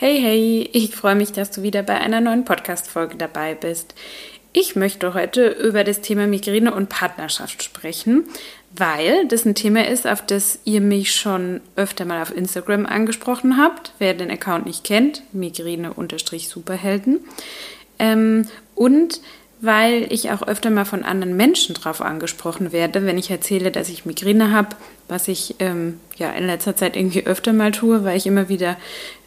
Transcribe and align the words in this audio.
Hey, 0.00 0.20
hey, 0.20 0.70
ich 0.74 0.94
freue 0.94 1.16
mich, 1.16 1.32
dass 1.32 1.50
du 1.50 1.62
wieder 1.62 1.82
bei 1.82 1.98
einer 1.98 2.20
neuen 2.20 2.44
Podcast-Folge 2.44 3.16
dabei 3.16 3.56
bist. 3.56 3.96
Ich 4.52 4.76
möchte 4.76 5.12
heute 5.12 5.48
über 5.48 5.82
das 5.82 6.02
Thema 6.02 6.28
Migräne 6.28 6.72
und 6.72 6.88
Partnerschaft 6.88 7.64
sprechen, 7.64 8.22
weil 8.70 9.26
das 9.26 9.44
ein 9.44 9.56
Thema 9.56 9.88
ist, 9.88 10.06
auf 10.06 10.24
das 10.24 10.60
ihr 10.64 10.80
mich 10.80 11.16
schon 11.16 11.62
öfter 11.74 12.04
mal 12.04 12.22
auf 12.22 12.32
Instagram 12.32 12.86
angesprochen 12.86 13.56
habt. 13.56 13.90
Wer 13.98 14.14
den 14.14 14.30
Account 14.30 14.66
nicht 14.66 14.84
kennt, 14.84 15.24
Migräne-Superhelden. 15.32 17.18
Ähm, 17.98 18.46
und 18.76 19.20
weil 19.60 20.06
ich 20.12 20.30
auch 20.30 20.42
öfter 20.42 20.70
mal 20.70 20.84
von 20.84 21.02
anderen 21.02 21.36
Menschen 21.36 21.74
drauf 21.74 22.00
angesprochen 22.00 22.72
werde, 22.72 23.04
wenn 23.04 23.18
ich 23.18 23.30
erzähle, 23.30 23.70
dass 23.70 23.88
ich 23.88 24.06
Migräne 24.06 24.52
habe, 24.52 24.76
was 25.08 25.28
ich 25.28 25.56
ähm, 25.58 25.98
ja 26.16 26.30
in 26.30 26.46
letzter 26.46 26.76
Zeit 26.76 26.96
irgendwie 26.96 27.26
öfter 27.26 27.52
mal 27.52 27.72
tue, 27.72 28.04
weil 28.04 28.16
ich 28.16 28.26
immer 28.26 28.48
wieder 28.48 28.76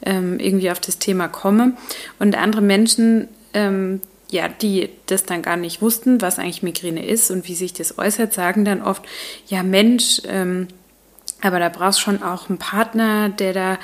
ähm, 0.03 0.39
irgendwie 0.39 0.71
auf 0.71 0.79
das 0.79 0.99
Thema 0.99 1.27
komme. 1.27 1.73
Und 2.19 2.37
andere 2.37 2.61
Menschen, 2.61 3.27
ähm, 3.53 3.99
ja, 4.29 4.47
die 4.47 4.89
das 5.07 5.25
dann 5.25 5.41
gar 5.41 5.57
nicht 5.57 5.81
wussten, 5.81 6.21
was 6.21 6.39
eigentlich 6.39 6.63
Migräne 6.63 7.05
ist 7.05 7.31
und 7.31 7.47
wie 7.47 7.55
sich 7.55 7.73
das 7.73 7.97
äußert, 7.97 8.33
sagen 8.33 8.63
dann 8.63 8.81
oft, 8.81 9.03
ja 9.47 9.63
Mensch, 9.63 10.21
ähm, 10.27 10.67
aber 11.41 11.59
da 11.59 11.69
brauchst 11.69 12.01
schon 12.01 12.21
auch 12.21 12.49
einen 12.49 12.57
Partner, 12.57 13.29
der 13.29 13.53
da 13.53 13.77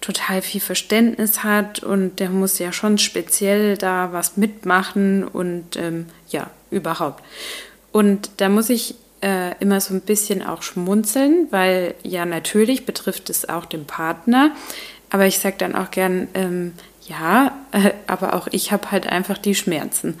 total 0.00 0.42
viel 0.42 0.60
Verständnis 0.60 1.44
hat 1.44 1.82
und 1.82 2.18
der 2.18 2.28
muss 2.28 2.58
ja 2.58 2.72
schon 2.72 2.98
speziell 2.98 3.76
da 3.76 4.12
was 4.12 4.36
mitmachen 4.36 5.24
und 5.24 5.76
ähm, 5.76 6.06
ja, 6.28 6.50
überhaupt. 6.70 7.22
Und 7.92 8.30
da 8.38 8.48
muss 8.48 8.68
ich 8.70 8.96
äh, 9.22 9.56
immer 9.60 9.80
so 9.80 9.94
ein 9.94 10.00
bisschen 10.00 10.42
auch 10.42 10.62
schmunzeln, 10.62 11.46
weil 11.50 11.94
ja 12.02 12.26
natürlich 12.26 12.84
betrifft 12.84 13.30
es 13.30 13.48
auch 13.48 13.64
den 13.64 13.86
Partner, 13.86 14.50
aber 15.10 15.26
ich 15.26 15.38
sage 15.38 15.56
dann 15.58 15.76
auch 15.76 15.90
gern, 15.90 16.28
ähm, 16.34 16.72
ja, 17.06 17.56
äh, 17.72 17.90
aber 18.06 18.34
auch 18.34 18.48
ich 18.50 18.72
habe 18.72 18.90
halt 18.90 19.06
einfach 19.06 19.38
die 19.38 19.54
Schmerzen. 19.54 20.18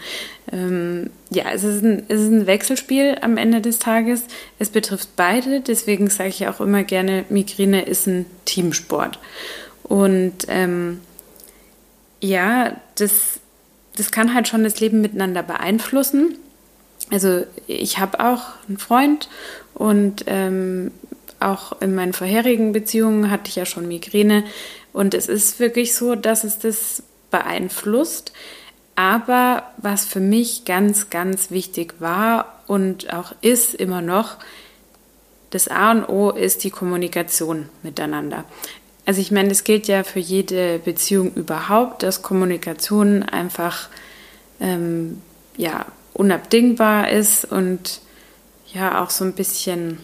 Ähm, 0.52 1.10
ja, 1.30 1.44
es 1.52 1.64
ist, 1.64 1.82
ein, 1.82 2.04
es 2.08 2.20
ist 2.20 2.28
ein 2.28 2.46
Wechselspiel 2.46 3.16
am 3.22 3.36
Ende 3.36 3.60
des 3.60 3.78
Tages. 3.78 4.24
Es 4.58 4.70
betrifft 4.70 5.10
beide, 5.16 5.60
deswegen 5.60 6.10
sage 6.10 6.28
ich 6.28 6.46
auch 6.46 6.60
immer 6.60 6.84
gerne, 6.84 7.24
Migräne 7.30 7.82
ist 7.82 8.06
ein 8.06 8.26
Teamsport. 8.44 9.18
Und 9.82 10.46
ähm, 10.48 11.00
ja, 12.20 12.76
das, 12.96 13.40
das 13.96 14.10
kann 14.12 14.34
halt 14.34 14.46
schon 14.46 14.62
das 14.62 14.78
Leben 14.80 15.00
miteinander 15.00 15.42
beeinflussen. 15.42 16.36
Also 17.10 17.44
ich 17.66 17.98
habe 17.98 18.20
auch 18.20 18.42
einen 18.68 18.78
Freund 18.78 19.28
und 19.74 20.24
ähm, 20.26 20.92
auch 21.40 21.80
in 21.80 21.94
meinen 21.94 22.12
vorherigen 22.12 22.72
Beziehungen 22.72 23.30
hatte 23.30 23.48
ich 23.48 23.56
ja 23.56 23.66
schon 23.66 23.88
Migräne. 23.88 24.44
Und 24.92 25.14
es 25.14 25.28
ist 25.28 25.58
wirklich 25.60 25.94
so, 25.94 26.14
dass 26.14 26.44
es 26.44 26.58
das 26.58 27.02
beeinflusst. 27.30 28.32
Aber 28.94 29.64
was 29.78 30.04
für 30.04 30.20
mich 30.20 30.64
ganz, 30.64 31.10
ganz 31.10 31.50
wichtig 31.50 31.94
war 31.98 32.60
und 32.66 33.12
auch 33.12 33.32
ist 33.40 33.74
immer 33.74 34.02
noch, 34.02 34.36
das 35.50 35.68
A 35.68 35.90
und 35.90 36.08
O 36.08 36.30
ist 36.30 36.64
die 36.64 36.70
Kommunikation 36.70 37.68
miteinander. 37.82 38.44
Also 39.04 39.20
ich 39.20 39.30
meine, 39.30 39.48
das 39.48 39.64
gilt 39.64 39.88
ja 39.88 40.04
für 40.04 40.20
jede 40.20 40.78
Beziehung 40.78 41.34
überhaupt, 41.34 42.02
dass 42.02 42.22
Kommunikation 42.22 43.22
einfach 43.22 43.88
ähm, 44.60 45.20
ja, 45.56 45.86
unabdingbar 46.14 47.10
ist 47.10 47.44
und 47.44 48.00
ja 48.72 49.02
auch 49.02 49.10
so 49.10 49.24
ein 49.24 49.34
bisschen 49.34 49.98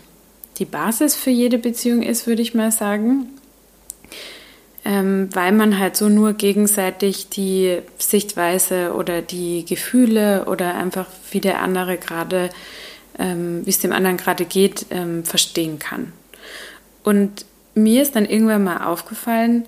die 0.59 0.65
Basis 0.65 1.15
für 1.15 1.31
jede 1.31 1.59
Beziehung 1.59 2.03
ist, 2.03 2.27
würde 2.27 2.43
ich 2.43 2.55
mal 2.55 2.73
sagen. 2.73 3.38
Ähm, 4.89 5.29
weil 5.35 5.53
man 5.53 5.79
halt 5.79 5.99
so 5.99 6.09
nur 6.09 6.33
gegenseitig 6.33 7.29
die 7.29 7.81
Sichtweise 7.99 8.95
oder 8.95 9.21
die 9.21 9.67
Gefühle 9.67 10.47
oder 10.47 10.77
einfach 10.77 11.05
wie 11.31 11.41
der 11.41 11.61
andere 11.61 11.99
gerade, 11.99 12.49
ähm, 13.19 13.67
wie 13.67 13.71
es 13.71 13.81
dem 13.81 13.93
anderen 13.93 14.17
gerade 14.17 14.47
geht, 14.47 14.87
ähm, 14.89 15.27
verstehen 15.27 15.79
kann. 15.79 16.15
Und 17.05 17.45
mir 17.75 18.01
ist 18.01 18.17
dann 18.17 18.25
irgendwann 18.25 18.65
mal 18.65 18.87
aufgefallen, 18.87 19.67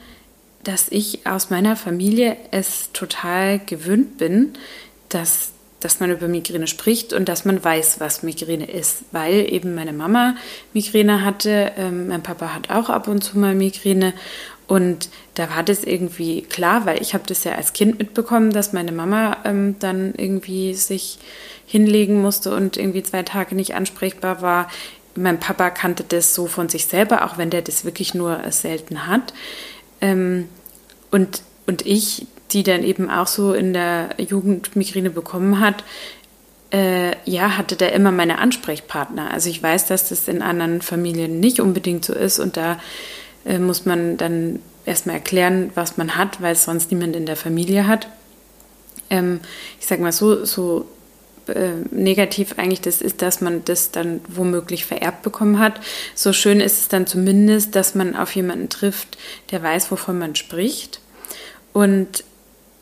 dass 0.62 0.88
ich 0.88 1.26
aus 1.26 1.50
meiner 1.50 1.76
Familie 1.76 2.38
es 2.50 2.90
total 2.92 3.58
gewöhnt 3.58 4.16
bin, 4.16 4.54
dass, 5.10 5.50
dass 5.80 6.00
man 6.00 6.10
über 6.10 6.28
Migräne 6.28 6.66
spricht 6.66 7.12
und 7.12 7.28
dass 7.28 7.44
man 7.44 7.62
weiß, 7.62 8.00
was 8.00 8.22
Migräne 8.22 8.70
ist, 8.70 9.04
weil 9.12 9.52
eben 9.52 9.74
meine 9.74 9.92
Mama 9.92 10.36
Migräne 10.72 11.26
hatte, 11.26 11.72
ähm, 11.76 12.08
mein 12.08 12.22
Papa 12.22 12.54
hat 12.54 12.70
auch 12.70 12.88
ab 12.88 13.06
und 13.06 13.22
zu 13.22 13.38
mal 13.38 13.54
Migräne 13.54 14.14
und 14.70 15.08
da 15.34 15.50
war 15.50 15.64
das 15.64 15.82
irgendwie 15.82 16.42
klar, 16.42 16.86
weil 16.86 17.02
ich 17.02 17.12
habe 17.12 17.24
das 17.26 17.42
ja 17.42 17.56
als 17.56 17.72
Kind 17.72 17.98
mitbekommen, 17.98 18.52
dass 18.52 18.72
meine 18.72 18.92
Mama 18.92 19.38
ähm, 19.44 19.74
dann 19.80 20.14
irgendwie 20.16 20.74
sich 20.74 21.18
hinlegen 21.66 22.22
musste 22.22 22.54
und 22.54 22.76
irgendwie 22.76 23.02
zwei 23.02 23.24
Tage 23.24 23.54
nicht 23.56 23.74
ansprechbar 23.74 24.42
war 24.42 24.68
mein 25.14 25.40
Papa 25.40 25.70
kannte 25.70 26.04
das 26.06 26.34
so 26.34 26.46
von 26.46 26.68
sich 26.68 26.86
selber, 26.86 27.24
auch 27.24 27.38
wenn 27.38 27.50
der 27.50 27.62
das 27.62 27.84
wirklich 27.84 28.14
nur 28.14 28.40
selten 28.50 29.06
hat. 29.06 29.32
Ähm, 30.00 30.48
und, 31.10 31.42
und 31.66 31.84
ich, 31.86 32.26
die 32.52 32.62
dann 32.62 32.82
eben 32.82 33.10
auch 33.10 33.26
so 33.26 33.52
in 33.52 33.72
der 33.72 34.10
Jugend 34.18 34.76
Migräne 34.76 35.10
bekommen 35.10 35.60
hat, 35.60 35.84
äh, 36.72 37.12
ja, 37.24 37.56
hatte 37.56 37.76
da 37.76 37.86
immer 37.86 38.12
meine 38.12 38.38
Ansprechpartner. 38.38 39.32
Also 39.32 39.50
ich 39.50 39.62
weiß, 39.62 39.86
dass 39.86 40.08
das 40.08 40.28
in 40.28 40.42
anderen 40.42 40.82
Familien 40.82 41.40
nicht 41.40 41.60
unbedingt 41.60 42.04
so 42.04 42.14
ist 42.14 42.38
und 42.38 42.56
da 42.56 42.78
äh, 43.44 43.58
muss 43.58 43.86
man 43.86 44.16
dann 44.16 44.60
erstmal 44.84 45.16
erklären, 45.16 45.70
was 45.74 45.96
man 45.96 46.16
hat, 46.16 46.40
weil 46.40 46.52
es 46.52 46.64
sonst 46.64 46.90
niemand 46.90 47.16
in 47.16 47.26
der 47.26 47.36
Familie 47.36 47.86
hat. 47.86 48.08
Ähm, 49.08 49.40
ich 49.78 49.86
sage 49.86 50.02
mal 50.02 50.12
so, 50.12 50.44
so 50.44 50.86
äh, 51.48 51.72
negativ 51.90 52.54
eigentlich 52.58 52.80
das 52.80 53.00
ist, 53.00 53.22
dass 53.22 53.40
man 53.40 53.64
das 53.64 53.90
dann 53.90 54.20
womöglich 54.28 54.84
vererbt 54.84 55.22
bekommen 55.22 55.58
hat. 55.58 55.80
So 56.14 56.32
schön 56.32 56.60
ist 56.60 56.78
es 56.78 56.88
dann 56.88 57.06
zumindest, 57.06 57.74
dass 57.74 57.94
man 57.94 58.14
auf 58.14 58.34
jemanden 58.34 58.68
trifft, 58.68 59.18
der 59.50 59.62
weiß, 59.62 59.90
wovon 59.90 60.18
man 60.18 60.34
spricht. 60.36 61.00
Und 61.72 62.24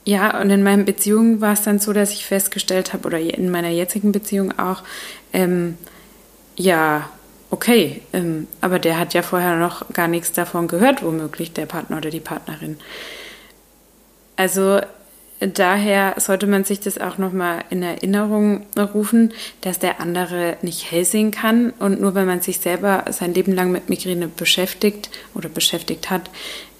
ja, 0.04 0.40
und 0.40 0.50
in 0.50 0.62
meinen 0.62 0.86
Beziehungen 0.86 1.40
war 1.40 1.52
es 1.52 1.62
dann 1.62 1.78
so, 1.78 1.92
dass 1.92 2.12
ich 2.12 2.24
festgestellt 2.24 2.92
habe, 2.92 3.06
oder 3.06 3.18
in 3.18 3.50
meiner 3.50 3.68
jetzigen 3.68 4.10
Beziehung 4.12 4.58
auch, 4.58 4.82
ähm, 5.32 5.76
ja, 6.56 7.10
okay, 7.50 8.02
ähm, 8.12 8.46
aber 8.60 8.78
der 8.78 8.98
hat 8.98 9.14
ja 9.14 9.22
vorher 9.22 9.56
noch 9.56 9.88
gar 9.92 10.08
nichts 10.08 10.32
davon 10.32 10.68
gehört, 10.68 11.02
womöglich 11.02 11.52
der 11.52 11.66
Partner 11.66 11.96
oder 11.96 12.10
die 12.10 12.20
Partnerin. 12.20 12.78
Also 14.36 14.80
daher 15.40 16.14
sollte 16.18 16.46
man 16.46 16.64
sich 16.64 16.80
das 16.80 16.98
auch 16.98 17.18
nochmal 17.18 17.64
in 17.70 17.82
Erinnerung 17.82 18.66
rufen, 18.76 19.32
dass 19.60 19.78
der 19.78 20.00
andere 20.00 20.56
nicht 20.62 20.90
hell 20.90 21.04
sehen 21.04 21.30
kann. 21.30 21.70
Und 21.78 22.00
nur 22.00 22.14
wenn 22.14 22.26
man 22.26 22.40
sich 22.40 22.60
selber 22.60 23.04
sein 23.10 23.34
Leben 23.34 23.52
lang 23.52 23.70
mit 23.70 23.88
Migräne 23.88 24.28
beschäftigt 24.28 25.10
oder 25.34 25.48
beschäftigt 25.48 26.10
hat, 26.10 26.30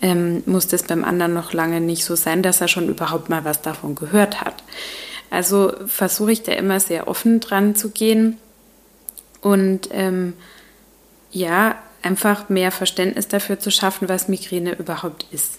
ähm, 0.03 0.43
muss 0.47 0.69
das 0.69 0.83
beim 0.83 1.05
anderen 1.05 1.35
noch 1.35 1.53
lange 1.53 1.81
nicht 1.81 2.05
so 2.05 2.15
sein, 2.15 2.43
dass 2.43 2.61
er 2.61 2.69
schon 2.69 2.89
überhaupt 2.89 3.29
mal 3.29 3.45
was 3.45 3.63
davon 3.63 3.95
gehört 3.95 4.41
hat. 4.41 4.63
Also 5.31 5.73
versuche 5.87 6.33
ich 6.33 6.43
da 6.43 6.53
immer 6.53 6.81
sehr 6.81 7.07
offen 7.07 7.41
dran 7.41 7.75
zu 7.75 7.91
gehen 7.91 8.39
und 9.41 9.89
ähm, 9.93 10.35
ja, 11.31 11.77
einfach 12.03 12.49
mehr 12.49 12.71
Verständnis 12.71 13.29
dafür 13.29 13.59
zu 13.59 13.71
schaffen, 13.71 14.09
was 14.09 14.29
Migräne 14.29 14.77
überhaupt 14.79 15.27
ist. 15.31 15.59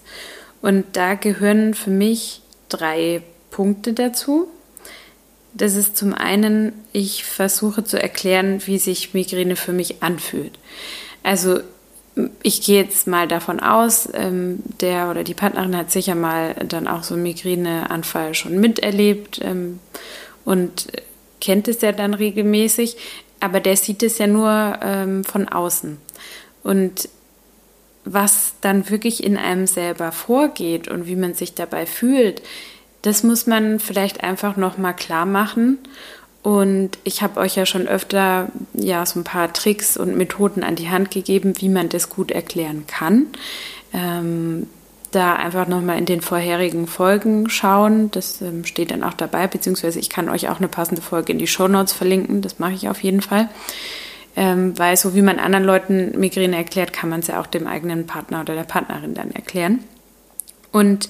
Und 0.62 0.86
da 0.94 1.16
gehören 1.16 1.74
für 1.74 1.90
mich 1.90 2.42
drei 2.70 3.22
Punkte 3.52 3.94
dazu. 3.94 4.48
Das 5.54 5.76
ist 5.76 5.98
zum 5.98 6.14
einen, 6.14 6.74
ich 6.94 7.24
versuche 7.24 7.84
zu 7.84 8.02
erklären, 8.02 8.62
wie 8.66 8.78
sich 8.78 9.14
Migräne 9.14 9.56
für 9.56 9.74
mich 9.74 10.04
anfühlt. 10.04 10.60
Also 11.24 11.60
ich 12.44 12.62
gehe 12.62 12.84
jetzt 12.84 13.08
mal 13.08 13.28
davon 13.28 13.60
aus, 13.60 14.10
ähm, 14.14 14.60
der 14.82 15.10
oder 15.10 15.24
die 15.24 15.34
Partnerin 15.34 15.76
hat 15.76 15.92
sicher 15.92 16.16
mal 16.16 16.54
dann 16.68 16.88
auch 16.88 17.04
so 17.04 17.14
einen 17.14 17.24
Migräneanfall 17.24 18.34
schon 18.34 18.60
miterlebt 18.60 19.40
ähm, 19.44 19.80
und 20.46 20.88
kennt 21.40 21.68
es 21.68 21.82
ja 21.82 21.92
dann 21.92 22.14
regelmäßig, 22.14 22.98
aber 23.40 23.60
der 23.60 23.78
sieht 23.78 24.04
es 24.04 24.18
ja 24.18 24.28
nur 24.28 24.80
ähm, 24.82 25.24
von 25.24 25.48
außen. 25.48 25.98
Und 26.64 27.10
was 28.06 28.54
dann 28.62 28.90
wirklich 28.90 29.24
in 29.24 29.38
einem 29.38 29.68
selber 29.68 30.12
vorgeht 30.12 30.88
und 30.88 31.08
wie 31.08 31.16
man 31.16 31.34
sich 31.34 31.54
dabei 31.54 31.86
fühlt, 31.86 32.42
das 33.02 33.24
muss 33.24 33.48
man 33.48 33.80
vielleicht 33.80 34.24
einfach 34.24 34.58
noch 34.58 34.78
mal 34.78 34.94
klar 34.94 35.26
machen. 35.26 35.78
Und 36.42 36.98
ich 37.04 37.22
habe 37.22 37.40
euch 37.40 37.56
ja 37.56 37.66
schon 37.66 37.88
öfter 37.88 38.48
ja 38.74 39.06
so 39.06 39.20
ein 39.20 39.26
paar 39.26 39.52
Tricks 39.52 39.98
und 39.98 40.16
Methoden 40.16 40.64
an 40.64 40.76
die 40.76 40.90
Hand 40.90 41.12
gegeben, 41.12 41.54
wie 41.58 41.70
man 41.70 41.90
das 41.90 42.10
gut 42.10 42.32
erklären 42.32 42.86
kann. 42.88 43.28
Ähm, 43.94 44.68
da 45.12 45.36
einfach 45.36 45.68
noch 45.68 45.82
mal 45.82 45.98
in 45.98 46.06
den 46.06 46.22
vorherigen 46.22 46.88
Folgen 46.88 47.50
schauen. 47.50 48.12
Das 48.12 48.42
ähm, 48.42 48.66
steht 48.66 48.92
dann 48.92 49.04
auch 49.04 49.14
dabei, 49.14 49.48
beziehungsweise 49.48 50.00
ich 50.00 50.10
kann 50.10 50.30
euch 50.30 50.50
auch 50.50 50.58
eine 50.58 50.68
passende 50.68 51.02
Folge 51.02 51.32
in 51.32 51.40
die 51.40 51.48
Show 51.48 51.68
Notes 51.68 51.94
verlinken. 51.94 52.42
Das 52.42 52.60
mache 52.60 52.74
ich 52.74 52.90
auf 52.90 53.02
jeden 53.02 53.22
Fall 53.22 53.50
ähm, 54.40 54.78
weil 54.78 54.96
so 54.96 55.16
wie 55.16 55.22
man 55.22 55.38
anderen 55.38 55.66
Leuten 55.66 56.18
Migräne 56.18 56.56
erklärt, 56.56 56.94
kann 56.94 57.10
man 57.10 57.20
es 57.20 57.28
ja 57.28 57.42
auch 57.42 57.48
dem 57.48 57.68
eigenen 57.68 58.08
Partner 58.08 58.40
oder 58.40 58.56
der 58.56 58.64
Partnerin 58.64 59.14
dann 59.14 59.32
erklären. 59.32 59.84
Und 60.72 61.10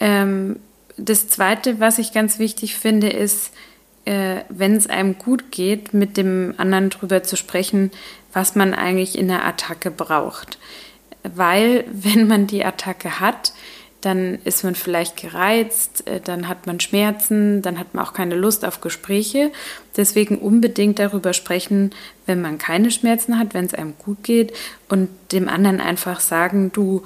ähm, 0.00 0.56
das 0.96 1.28
Zweite, 1.28 1.78
was 1.78 1.98
ich 1.98 2.12
ganz 2.12 2.40
wichtig 2.40 2.76
finde, 2.76 3.10
ist, 3.10 3.52
äh, 4.06 4.40
wenn 4.48 4.74
es 4.74 4.88
einem 4.88 5.18
gut 5.18 5.50
geht, 5.52 5.94
mit 5.94 6.16
dem 6.16 6.54
anderen 6.56 6.90
drüber 6.90 7.22
zu 7.22 7.36
sprechen, 7.36 7.92
was 8.32 8.56
man 8.56 8.74
eigentlich 8.74 9.16
in 9.16 9.28
der 9.28 9.44
Attacke 9.44 9.92
braucht. 9.92 10.58
Weil, 11.24 11.84
wenn 11.90 12.28
man 12.28 12.46
die 12.46 12.64
Attacke 12.64 13.18
hat, 13.20 13.52
dann 14.04 14.38
ist 14.44 14.64
man 14.64 14.74
vielleicht 14.74 15.16
gereizt, 15.16 16.06
äh, 16.06 16.20
dann 16.20 16.48
hat 16.48 16.66
man 16.66 16.80
Schmerzen, 16.80 17.62
dann 17.62 17.78
hat 17.78 17.94
man 17.94 18.04
auch 18.04 18.12
keine 18.12 18.34
Lust 18.34 18.64
auf 18.64 18.80
Gespräche. 18.80 19.50
Deswegen 19.96 20.38
unbedingt 20.38 20.98
darüber 20.98 21.32
sprechen, 21.32 21.90
wenn 22.26 22.40
man 22.40 22.58
keine 22.58 22.90
Schmerzen 22.90 23.38
hat, 23.38 23.54
wenn 23.54 23.64
es 23.64 23.74
einem 23.74 23.94
gut 23.98 24.22
geht 24.22 24.52
und 24.88 25.08
dem 25.32 25.48
anderen 25.48 25.80
einfach 25.80 26.20
sagen, 26.20 26.70
du, 26.72 27.02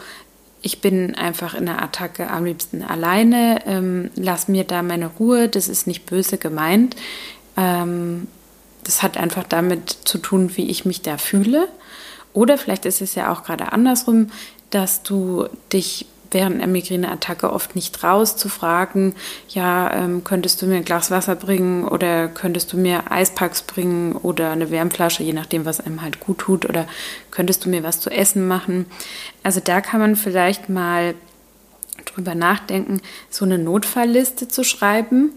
ich 0.61 0.81
bin 0.81 1.15
einfach 1.15 1.55
in 1.55 1.67
der 1.67 1.81
Attacke 1.81 2.29
am 2.29 2.45
liebsten 2.45 2.83
alleine, 2.83 3.61
ähm, 3.67 4.11
lass 4.17 4.49
mir 4.49 4.65
da 4.65 4.83
meine 4.83 5.07
Ruhe, 5.07 5.49
das 5.49 5.69
ist 5.69 5.87
nicht 5.87 6.07
böse 6.07 6.37
gemeint. 6.37 6.97
Ähm, 7.57 8.27
das 8.83 9.03
hat 9.03 9.17
einfach 9.17 9.45
damit 9.45 9.91
zu 9.91 10.19
tun, 10.19 10.57
wie 10.57 10.69
ich 10.71 10.85
mich 10.85 11.03
da 11.03 11.19
fühle. 11.19 11.69
Oder 12.33 12.59
vielleicht 12.59 12.85
ist 12.85 13.01
es 13.01 13.15
ja 13.15 13.33
auch 13.33 13.45
gerade 13.45 13.73
andersrum, 13.73 14.31
dass 14.71 15.03
du 15.03 15.47
dich 15.73 16.07
während 16.31 16.57
einer 16.57 16.67
Migräneattacke 16.67 17.53
oft 17.53 17.75
nicht 17.75 18.03
raus 18.05 18.37
zu 18.37 18.49
fragen, 18.49 19.15
ja, 19.49 19.93
ähm, 19.95 20.25
könntest 20.25 20.61
du 20.61 20.67
mir 20.67 20.77
ein 20.77 20.85
Glas 20.85 21.11
Wasser 21.11 21.35
bringen 21.35 21.87
oder 21.87 22.29
könntest 22.29 22.73
du 22.73 22.77
mir 22.77 23.11
Eispacks 23.11 23.63
bringen 23.63 24.13
oder 24.13 24.51
eine 24.51 24.71
Wärmflasche, 24.71 25.23
je 25.23 25.33
nachdem, 25.33 25.65
was 25.65 25.81
einem 25.81 26.03
halt 26.03 26.21
gut 26.21 26.39
tut 26.39 26.69
oder 26.69 26.87
könntest 27.31 27.65
du 27.65 27.71
mir 27.71 27.83
was 27.83 28.01
zu 28.01 28.11
essen 28.11 28.47
machen. 28.47 28.87
Also 29.43 29.61
da 29.61 29.81
kann 29.81 30.01
man 30.01 30.17
vielleicht 30.17 30.69
mal 30.69 31.15
drüber 32.05 32.35
nachdenken, 32.35 33.01
so 33.31 33.45
eine 33.45 33.59
Notfallliste 33.59 34.49
zu 34.49 34.65
schreiben, 34.65 35.33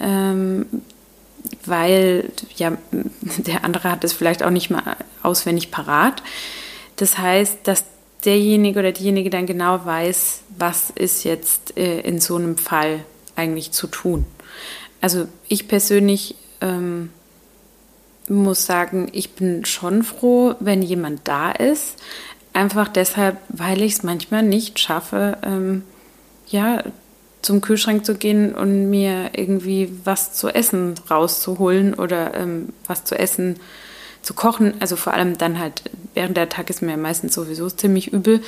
ähm, 0.00 0.66
weil 1.64 2.30
ja, 2.56 2.76
der 3.20 3.64
andere 3.64 3.90
hat 3.90 4.04
es 4.04 4.12
vielleicht 4.12 4.42
auch 4.42 4.50
nicht 4.50 4.70
mal 4.70 4.96
auswendig 5.22 5.70
parat. 5.70 6.22
Das 6.96 7.18
heißt, 7.18 7.58
dass 7.64 7.84
derjenige 8.24 8.78
oder 8.78 8.92
diejenige 8.92 9.30
dann 9.30 9.46
genau 9.46 9.84
weiß, 9.84 10.42
was 10.56 10.90
ist 10.90 11.24
jetzt 11.24 11.76
äh, 11.76 12.00
in 12.00 12.20
so 12.20 12.36
einem 12.36 12.56
Fall 12.56 13.04
eigentlich 13.34 13.72
zu 13.72 13.86
tun. 13.86 14.24
Also 15.00 15.26
ich 15.48 15.66
persönlich 15.66 16.36
ähm, 16.60 17.10
muss 18.28 18.66
sagen, 18.66 19.08
ich 19.12 19.32
bin 19.32 19.64
schon 19.64 20.02
froh, 20.02 20.54
wenn 20.60 20.82
jemand 20.82 21.26
da 21.26 21.50
ist. 21.50 21.96
Einfach 22.52 22.88
deshalb, 22.88 23.38
weil 23.48 23.82
ich 23.82 23.94
es 23.94 24.02
manchmal 24.02 24.42
nicht 24.42 24.78
schaffe, 24.78 25.38
ähm, 25.42 25.82
ja, 26.46 26.84
zum 27.42 27.60
Kühlschrank 27.60 28.06
zu 28.06 28.14
gehen 28.14 28.54
und 28.54 28.88
mir 28.88 29.30
irgendwie 29.34 29.92
was 30.04 30.32
zu 30.32 30.48
essen 30.48 30.94
rauszuholen 31.10 31.94
oder 31.94 32.34
ähm, 32.34 32.68
was 32.86 33.04
zu 33.04 33.18
essen 33.18 33.56
zu 34.22 34.34
kochen. 34.34 34.74
Also 34.80 34.96
vor 34.96 35.14
allem 35.14 35.36
dann 35.36 35.58
halt 35.58 35.82
während 36.14 36.36
der 36.36 36.48
Tag 36.48 36.70
ist 36.70 36.82
mir 36.82 36.96
meistens 36.96 37.34
sowieso 37.34 37.68
ziemlich 37.68 38.12
übel. 38.12 38.40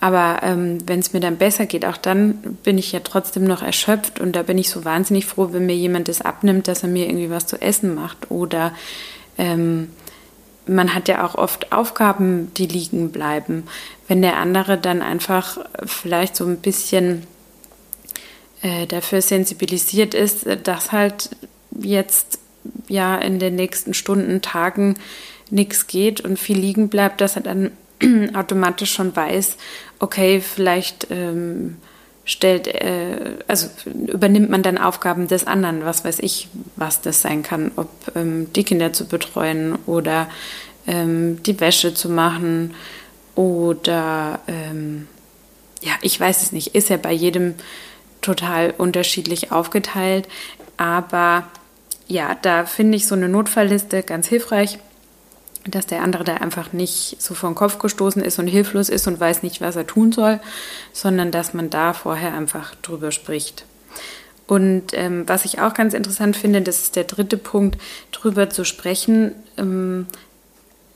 Aber 0.00 0.40
ähm, 0.42 0.78
wenn 0.86 1.00
es 1.00 1.12
mir 1.12 1.20
dann 1.20 1.36
besser 1.36 1.66
geht, 1.66 1.84
auch 1.84 1.98
dann 1.98 2.56
bin 2.62 2.78
ich 2.78 2.90
ja 2.92 3.00
trotzdem 3.00 3.44
noch 3.44 3.62
erschöpft 3.62 4.18
und 4.18 4.34
da 4.34 4.42
bin 4.42 4.56
ich 4.56 4.70
so 4.70 4.86
wahnsinnig 4.86 5.26
froh, 5.26 5.48
wenn 5.52 5.66
mir 5.66 5.76
jemand 5.76 6.08
das 6.08 6.22
abnimmt, 6.22 6.68
dass 6.68 6.82
er 6.82 6.88
mir 6.88 7.06
irgendwie 7.06 7.28
was 7.28 7.46
zu 7.46 7.60
essen 7.60 7.94
macht. 7.94 8.30
Oder 8.30 8.72
ähm, 9.36 9.90
man 10.66 10.94
hat 10.94 11.08
ja 11.08 11.26
auch 11.26 11.34
oft 11.34 11.72
Aufgaben, 11.72 12.50
die 12.56 12.66
liegen 12.66 13.12
bleiben. 13.12 13.64
Wenn 14.08 14.22
der 14.22 14.38
andere 14.38 14.78
dann 14.78 15.02
einfach 15.02 15.58
vielleicht 15.84 16.34
so 16.34 16.46
ein 16.46 16.58
bisschen 16.58 17.26
äh, 18.62 18.86
dafür 18.86 19.22
sensibilisiert 19.22 20.14
ist, 20.14 20.46
dass 20.64 20.92
halt 20.92 21.30
jetzt 21.78 22.38
ja 22.88 23.16
in 23.16 23.38
den 23.38 23.56
nächsten 23.56 23.94
Stunden, 23.94 24.42
Tagen 24.42 24.96
nichts 25.50 25.86
geht 25.86 26.20
und 26.20 26.38
viel 26.38 26.58
liegen 26.58 26.88
bleibt, 26.88 27.20
dass 27.20 27.36
er 27.36 27.42
dann 27.42 27.70
automatisch 28.34 28.92
schon 28.92 29.14
weiß, 29.14 29.56
okay, 29.98 30.40
vielleicht 30.40 31.08
ähm, 31.10 31.76
stellt, 32.24 32.68
äh, 32.68 33.36
also 33.48 33.68
übernimmt 33.86 34.50
man 34.50 34.62
dann 34.62 34.78
Aufgaben 34.78 35.26
des 35.26 35.46
anderen, 35.46 35.84
was 35.84 36.04
weiß 36.04 36.20
ich, 36.20 36.48
was 36.76 37.00
das 37.00 37.22
sein 37.22 37.42
kann, 37.42 37.72
ob 37.76 37.88
ähm, 38.14 38.52
die 38.54 38.64
Kinder 38.64 38.92
zu 38.92 39.06
betreuen 39.06 39.76
oder 39.86 40.28
ähm, 40.86 41.42
die 41.42 41.60
Wäsche 41.60 41.94
zu 41.94 42.08
machen 42.08 42.74
oder 43.34 44.40
ähm, 44.46 45.08
ja, 45.82 45.92
ich 46.02 46.18
weiß 46.20 46.42
es 46.42 46.52
nicht, 46.52 46.74
ist 46.74 46.90
ja 46.90 46.98
bei 46.98 47.12
jedem 47.12 47.54
total 48.20 48.74
unterschiedlich 48.76 49.52
aufgeteilt, 49.52 50.28
aber 50.76 51.44
ja, 52.06 52.36
da 52.42 52.66
finde 52.66 52.96
ich 52.96 53.06
so 53.06 53.14
eine 53.14 53.28
Notfallliste 53.28 54.02
ganz 54.02 54.26
hilfreich, 54.26 54.78
dass 55.64 55.86
der 55.86 56.02
andere 56.02 56.24
da 56.24 56.34
einfach 56.34 56.72
nicht 56.72 57.16
so 57.20 57.34
vor 57.34 57.50
den 57.50 57.54
Kopf 57.54 57.78
gestoßen 57.78 58.22
ist 58.22 58.38
und 58.38 58.46
hilflos 58.46 58.88
ist 58.88 59.06
und 59.06 59.20
weiß 59.20 59.42
nicht, 59.42 59.60
was 59.60 59.76
er 59.76 59.86
tun 59.86 60.10
soll, 60.10 60.40
sondern 60.92 61.30
dass 61.30 61.54
man 61.54 61.70
da 61.70 61.92
vorher 61.92 62.34
einfach 62.34 62.74
drüber 62.76 63.12
spricht. 63.12 63.64
Und 64.46 64.94
ähm, 64.94 65.28
was 65.28 65.44
ich 65.44 65.60
auch 65.60 65.74
ganz 65.74 65.94
interessant 65.94 66.36
finde, 66.36 66.62
das 66.62 66.80
ist 66.80 66.96
der 66.96 67.04
dritte 67.04 67.36
Punkt, 67.36 67.80
drüber 68.10 68.50
zu 68.50 68.64
sprechen. 68.64 69.32
Ähm, 69.56 70.06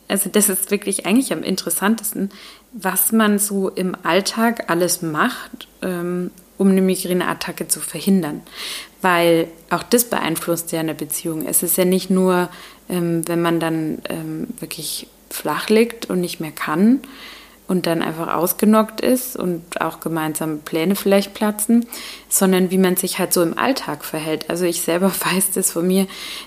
also 0.09 0.29
das 0.29 0.49
ist 0.49 0.73
wirklich 0.73 1.06
eigentlich 1.06 1.32
am 1.32 1.44
interessantesten, 1.44 2.31
was 2.73 3.12
man 3.12 3.38
so 3.38 3.69
im 3.69 3.97
Alltag 4.03 4.69
alles 4.69 5.03
macht, 5.03 5.69
ähm, 5.82 6.32
um 6.59 6.71
eine 6.71 6.83
Migräneattacke 6.83 7.69
zu 7.69 7.81
verhindern. 7.81 8.43
Weil 9.03 9.49
auch 9.71 9.83
das 9.83 10.05
beeinflusst 10.05 10.73
ja 10.73 10.81
eine 10.81 10.95
Beziehung. 10.95 11.47
Es 11.47 11.62
ist 11.62 11.77
ja 11.77 11.85
nicht 11.85 12.11
nur, 12.11 12.49
ähm, 12.89 13.27
wenn 13.29 13.43
man 13.43 13.61
dann 13.61 13.99
ähm, 14.09 14.49
wirklich 14.61 15.09
flach 15.31 15.69
liegt 15.69 16.06
und 16.06 16.21
nicht 16.21 16.41
mehr 16.41 16.53
kann 16.53 17.01
und 17.67 17.87
dann 17.87 18.03
einfach 18.03 18.35
ausgenockt 18.35 19.01
ist 19.01 19.37
und 19.37 19.81
auch 19.81 20.01
gemeinsam 20.01 20.61
Pläne 20.61 20.97
vielleicht 20.97 21.35
platzen, 21.35 21.87
sondern 22.29 22.71
wie 22.71 22.79
man 22.79 22.97
sich 22.97 23.19
halt 23.19 23.33
so 23.33 23.43
im 23.43 23.59
Alltag 23.59 24.05
verhält. 24.05 24.51
Also 24.51 24.65
ich 24.65 24.83
selber 24.83 25.11
weiß 25.35 25.53
das 25.53 25.71
von 25.73 25.87
mir, 25.87 26.06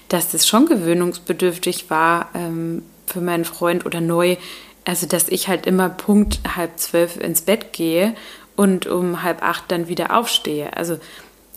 dass 0.09 0.30
das 0.30 0.48
schon 0.48 0.68
gewöhnungsbedürftig 0.68 1.89
war 1.89 2.30
ähm, 2.33 2.83
für 3.06 3.21
meinen 3.21 3.45
Freund 3.45 3.86
oder 3.86 4.01
neu. 4.01 4.38
Also 4.86 5.06
dass 5.06 5.27
ich 5.27 5.48
halt 5.48 5.65
immer 5.65 5.89
Punkt 5.89 6.39
halb 6.56 6.80
zwölf 6.80 7.18
ins 7.18 7.42
Bett 7.42 7.74
gehe 7.74 8.15
und 8.57 8.88
um 8.88 9.24
halb 9.24 9.42
acht 9.42 9.65
dann 9.69 9.88
wieder 9.88 10.18
aufstehe. 10.18 10.76
Also 10.76 10.99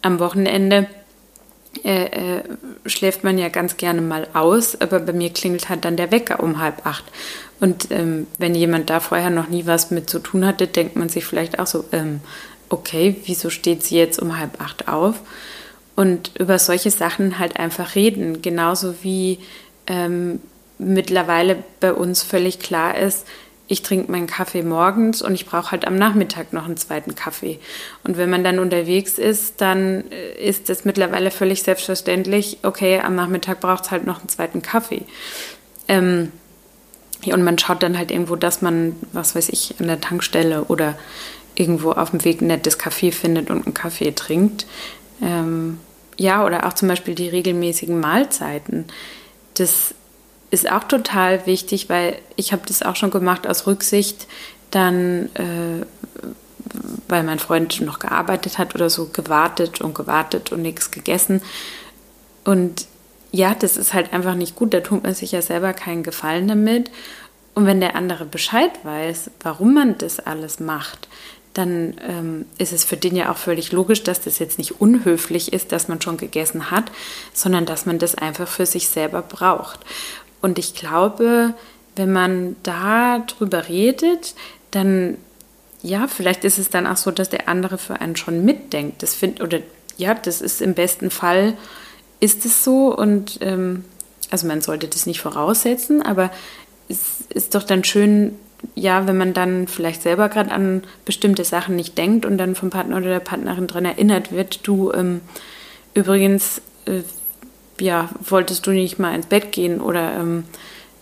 am 0.02 0.21
Wochenende 0.21 0.87
äh, 1.85 2.04
äh, 2.04 2.42
schläft 2.87 3.25
man 3.25 3.38
ja 3.38 3.49
ganz 3.49 3.76
gerne 3.76 4.00
mal 4.00 4.28
aus, 4.35 4.80
aber 4.80 5.00
bei 5.00 5.12
mir 5.12 5.30
klingelt 5.30 5.69
halt 5.69 5.85
dann 5.85 5.97
der 5.97 6.12
Wecker 6.12 6.40
um 6.40 6.61
halb 6.61 6.87
acht. 6.87 7.04
Und 7.59 7.90
ähm, 7.90 8.26
wenn 8.38 8.54
jemand 8.54 8.90
da 8.90 9.00
vorher 9.00 9.30
noch 9.30 9.49
nie 9.49 9.66
was 9.66 9.90
mit 9.90 10.11
zu 10.11 10.19
tun 10.19 10.47
hatte, 10.47 10.66
denkt 10.66 10.97
man 10.97 11.09
sich 11.09 11.25
vielleicht 11.25 11.59
auch 11.59 11.66
so, 11.66 11.85
ähm, 11.92 12.21
okay, 12.69 13.16
wieso 13.25 13.50
steht 13.50 13.83
sie 13.83 13.97
jetzt 13.97 14.21
um 14.21 14.38
halb 14.38 14.61
acht 14.61 14.88
auf? 14.88 15.21
Und 15.97 16.33
über 16.38 16.59
solche 16.59 16.90
Sachen 16.90 17.38
halt 17.38 17.59
einfach 17.59 17.95
reden, 17.95 18.42
genauso 18.42 19.02
wie 19.02 19.38
ähm, 19.87 20.40
mittlerweile 20.78 21.62
bei 21.80 21.92
uns 21.92 22.23
völlig 22.23 22.59
klar 22.59 22.97
ist, 22.97 23.26
ich 23.71 23.83
trinke 23.83 24.11
meinen 24.11 24.27
Kaffee 24.27 24.65
morgens 24.65 25.23
und 25.23 25.33
ich 25.33 25.47
brauche 25.47 25.71
halt 25.71 25.87
am 25.87 25.95
Nachmittag 25.95 26.53
noch 26.53 26.65
einen 26.65 26.77
zweiten 26.77 27.15
Kaffee. 27.15 27.61
Und 28.03 28.17
wenn 28.17 28.29
man 28.29 28.43
dann 28.43 28.59
unterwegs 28.59 29.17
ist, 29.17 29.61
dann 29.61 30.11
äh, 30.11 30.45
ist 30.45 30.69
es 30.71 30.85
mittlerweile 30.85 31.31
völlig 31.31 31.62
selbstverständlich, 31.62 32.59
okay, 32.65 33.00
am 33.00 33.15
Nachmittag 33.15 33.61
braucht 33.61 33.85
es 33.85 33.91
halt 33.93 34.07
noch 34.07 34.19
einen 34.19 34.29
zweiten 34.29 34.61
Kaffee. 34.61 35.03
Ähm, 35.87 36.33
und 37.27 37.45
man 37.45 37.59
schaut 37.59 37.85
dann 37.85 37.97
halt 37.97 38.11
irgendwo, 38.11 38.35
dass 38.35 38.61
man, 38.61 38.97
was 39.12 39.37
weiß 39.37 39.50
ich, 39.50 39.77
an 39.79 39.87
der 39.87 40.00
Tankstelle 40.00 40.65
oder 40.65 40.99
irgendwo 41.55 41.93
auf 41.93 42.11
dem 42.11 42.25
Weg 42.25 42.41
ein 42.41 42.49
nettes 42.49 42.77
Kaffee 42.77 43.12
findet 43.12 43.50
und 43.50 43.67
einen 43.67 43.75
Kaffee 43.75 44.11
trinkt. 44.11 44.67
Ähm, 45.23 45.79
ja, 46.17 46.45
oder 46.45 46.67
auch 46.67 46.73
zum 46.73 46.89
Beispiel 46.89 47.15
die 47.15 47.29
regelmäßigen 47.29 48.00
Mahlzeiten. 48.00 48.87
Das 49.55 49.95
ist 50.50 50.71
auch 50.71 50.85
total 50.85 51.47
wichtig, 51.47 51.88
weil 51.88 52.19
ich 52.37 52.52
habe 52.52 52.62
das 52.66 52.83
auch 52.83 52.97
schon 52.97 53.11
gemacht 53.11 53.47
aus 53.47 53.66
Rücksicht, 53.66 54.26
dann, 54.71 55.26
äh, 55.35 55.87
weil 57.09 57.23
mein 57.23 57.38
Freund 57.38 57.80
noch 57.80 57.99
gearbeitet 57.99 58.59
hat 58.59 58.75
oder 58.75 58.90
so, 58.90 59.07
gewartet 59.07 59.80
und 59.80 59.95
gewartet 59.95 60.52
und 60.52 60.62
nichts 60.62 60.90
gegessen. 60.90 61.42
Und 62.45 62.87
ja, 63.33 63.54
das 63.54 63.76
ist 63.76 63.95
halt 63.95 64.12
einfach 64.12 64.35
nicht 64.35 64.57
gut. 64.57 64.75
Da 64.75 64.80
tut 64.80 65.04
man 65.04 65.14
sich 65.14 65.33
ja 65.33 65.42
selber 65.42 65.73
keinen 65.73 66.02
Gefallen 66.02 66.49
damit. 66.49 66.90
Und 67.54 67.66
wenn 67.66 67.80
der 67.80 67.97
andere 67.97 68.25
Bescheid 68.25 68.73
weiß, 68.85 69.30
warum 69.42 69.75
man 69.75 69.99
das 69.99 70.21
alles 70.21 70.61
macht, 70.61 71.09
dann 71.54 71.95
ähm, 72.07 72.47
ist 72.59 72.73
es 72.73 72.85
für 72.85 72.97
den 72.97 73.16
ja 73.16 73.30
auch 73.30 73.37
völlig 73.37 73.73
logisch, 73.73 74.04
dass 74.04 74.21
das 74.21 74.38
jetzt 74.38 74.59
nicht 74.59 74.80
unhöflich 74.80 75.52
ist, 75.52 75.73
dass 75.73 75.88
man 75.88 76.00
schon 76.00 76.16
gegessen 76.16 76.71
hat, 76.71 76.92
sondern 77.33 77.66
dass 77.66 77.87
man 77.87 77.99
das 77.99 78.14
einfach 78.14 78.47
für 78.47 78.66
sich 78.66 78.88
selber 78.88 79.21
braucht. 79.21 79.80
Und 80.40 80.59
ich 80.59 80.75
glaube, 80.75 81.54
wenn 81.97 82.12
man 82.12 82.56
da 82.62 83.20
drüber 83.20 83.68
redet, 83.68 84.35
dann 84.70 85.16
ja, 85.82 86.09
vielleicht 86.09 86.44
ist 86.44 86.59
es 86.59 86.68
dann 86.68 86.87
auch 86.87 86.97
so, 86.97 87.11
dass 87.11 87.30
der 87.30 87.49
andere 87.49 87.78
für 87.78 88.00
einen 88.00 88.16
schon 88.16 88.44
mitdenkt. 88.44 89.02
Das 89.02 89.14
find, 89.14 89.40
oder 89.40 89.61
ja, 89.97 90.14
das 90.14 90.40
ist 90.40 90.61
im 90.61 90.75
besten 90.75 91.11
Fall 91.11 91.56
ist 92.20 92.44
es 92.44 92.64
so 92.64 92.94
und 92.94 93.38
ähm, 93.40 93.85
also 94.30 94.47
man 94.47 94.61
sollte 94.61 94.88
das 94.88 95.06
nicht 95.06 95.20
voraussetzen, 95.20 96.02
aber 96.02 96.30
es 96.88 97.25
ist 97.30 97.54
doch 97.54 97.62
dann 97.62 97.82
schön, 97.82 98.37
ja, 98.75 99.06
wenn 99.06 99.16
man 99.16 99.32
dann 99.32 99.68
vielleicht 99.68 100.02
selber 100.02 100.28
gerade 100.28 100.50
an 100.50 100.82
bestimmte 101.06 101.44
Sachen 101.44 101.76
nicht 101.76 101.97
denkt 101.97 102.26
und 102.26 102.37
dann 102.37 102.54
vom 102.54 102.68
Partner 102.68 102.99
oder 102.99 103.09
der 103.09 103.20
Partnerin 103.20 103.66
daran 103.66 103.87
erinnert 103.87 104.32
wird, 104.32 104.66
du 104.66 104.92
ähm, 104.92 105.23
übrigens, 105.94 106.61
äh, 106.85 107.00
ja, 107.80 108.08
wolltest 108.20 108.66
du 108.66 108.70
nicht 108.70 108.99
mal 108.99 109.14
ins 109.14 109.26
Bett 109.26 109.52
gehen 109.52 109.80
oder 109.80 110.14
ähm, 110.16 110.44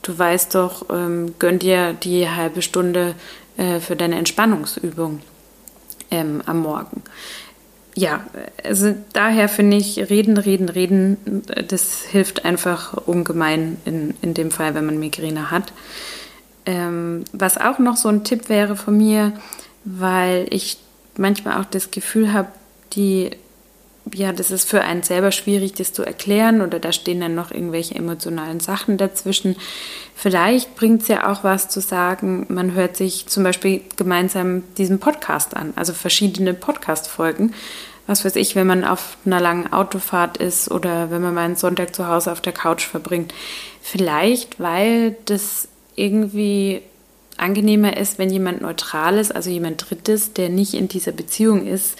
du 0.02 0.18
weißt 0.18 0.54
doch, 0.54 0.86
ähm, 0.90 1.34
gönn 1.38 1.58
dir 1.58 1.92
die 1.92 2.28
halbe 2.28 2.62
Stunde 2.62 3.14
äh, 3.56 3.80
für 3.80 3.96
deine 3.96 4.16
Entspannungsübung 4.16 5.20
ähm, 6.10 6.42
am 6.46 6.60
Morgen. 6.60 7.02
Ja, 7.94 8.24
also 8.62 8.94
daher 9.12 9.48
finde 9.48 9.76
ich, 9.76 9.98
reden, 10.08 10.36
reden, 10.36 10.68
reden, 10.68 11.42
das 11.66 12.02
hilft 12.02 12.44
einfach 12.44 12.94
ungemein 12.94 13.76
in, 13.84 14.14
in 14.22 14.34
dem 14.34 14.52
Fall, 14.52 14.74
wenn 14.74 14.86
man 14.86 15.00
Migräne 15.00 15.50
hat. 15.50 15.72
Ähm, 16.64 17.24
was 17.32 17.58
auch 17.58 17.80
noch 17.80 17.96
so 17.96 18.08
ein 18.08 18.22
Tipp 18.22 18.48
wäre 18.48 18.76
von 18.76 18.96
mir, 18.96 19.32
weil 19.84 20.46
ich 20.50 20.78
manchmal 21.16 21.60
auch 21.60 21.64
das 21.64 21.90
Gefühl 21.90 22.32
habe, 22.32 22.48
die 22.92 23.30
ja, 24.14 24.32
das 24.32 24.50
ist 24.50 24.68
für 24.68 24.82
einen 24.82 25.02
selber 25.02 25.32
schwierig, 25.32 25.74
das 25.74 25.92
zu 25.92 26.02
erklären 26.02 26.60
oder 26.60 26.78
da 26.78 26.92
stehen 26.92 27.20
dann 27.20 27.34
noch 27.34 27.50
irgendwelche 27.50 27.94
emotionalen 27.94 28.60
Sachen 28.60 28.96
dazwischen. 28.96 29.56
Vielleicht 30.14 30.74
bringt 30.76 31.02
es 31.02 31.08
ja 31.08 31.30
auch 31.30 31.44
was 31.44 31.68
zu 31.68 31.80
sagen, 31.80 32.46
man 32.48 32.74
hört 32.74 32.96
sich 32.96 33.26
zum 33.26 33.44
Beispiel 33.44 33.82
gemeinsam 33.96 34.62
diesen 34.76 34.98
Podcast 34.98 35.56
an, 35.56 35.72
also 35.76 35.92
verschiedene 35.92 36.54
Podcast-Folgen. 36.54 37.54
Was 38.06 38.24
weiß 38.24 38.36
ich, 38.36 38.56
wenn 38.56 38.66
man 38.66 38.84
auf 38.84 39.18
einer 39.26 39.40
langen 39.40 39.72
Autofahrt 39.72 40.38
ist 40.38 40.70
oder 40.70 41.10
wenn 41.10 41.20
man 41.20 41.34
mal 41.34 41.44
einen 41.44 41.56
Sonntag 41.56 41.94
zu 41.94 42.08
Hause 42.08 42.32
auf 42.32 42.40
der 42.40 42.54
Couch 42.54 42.86
verbringt. 42.86 43.34
Vielleicht, 43.82 44.58
weil 44.58 45.16
das 45.26 45.68
irgendwie 45.94 46.80
angenehmer 47.36 47.96
ist, 47.96 48.18
wenn 48.18 48.30
jemand 48.30 48.62
Neutrales, 48.62 49.30
also 49.30 49.50
jemand 49.50 49.90
Drittes, 49.90 50.32
der 50.32 50.48
nicht 50.48 50.74
in 50.74 50.88
dieser 50.88 51.12
Beziehung 51.12 51.66
ist, 51.66 51.98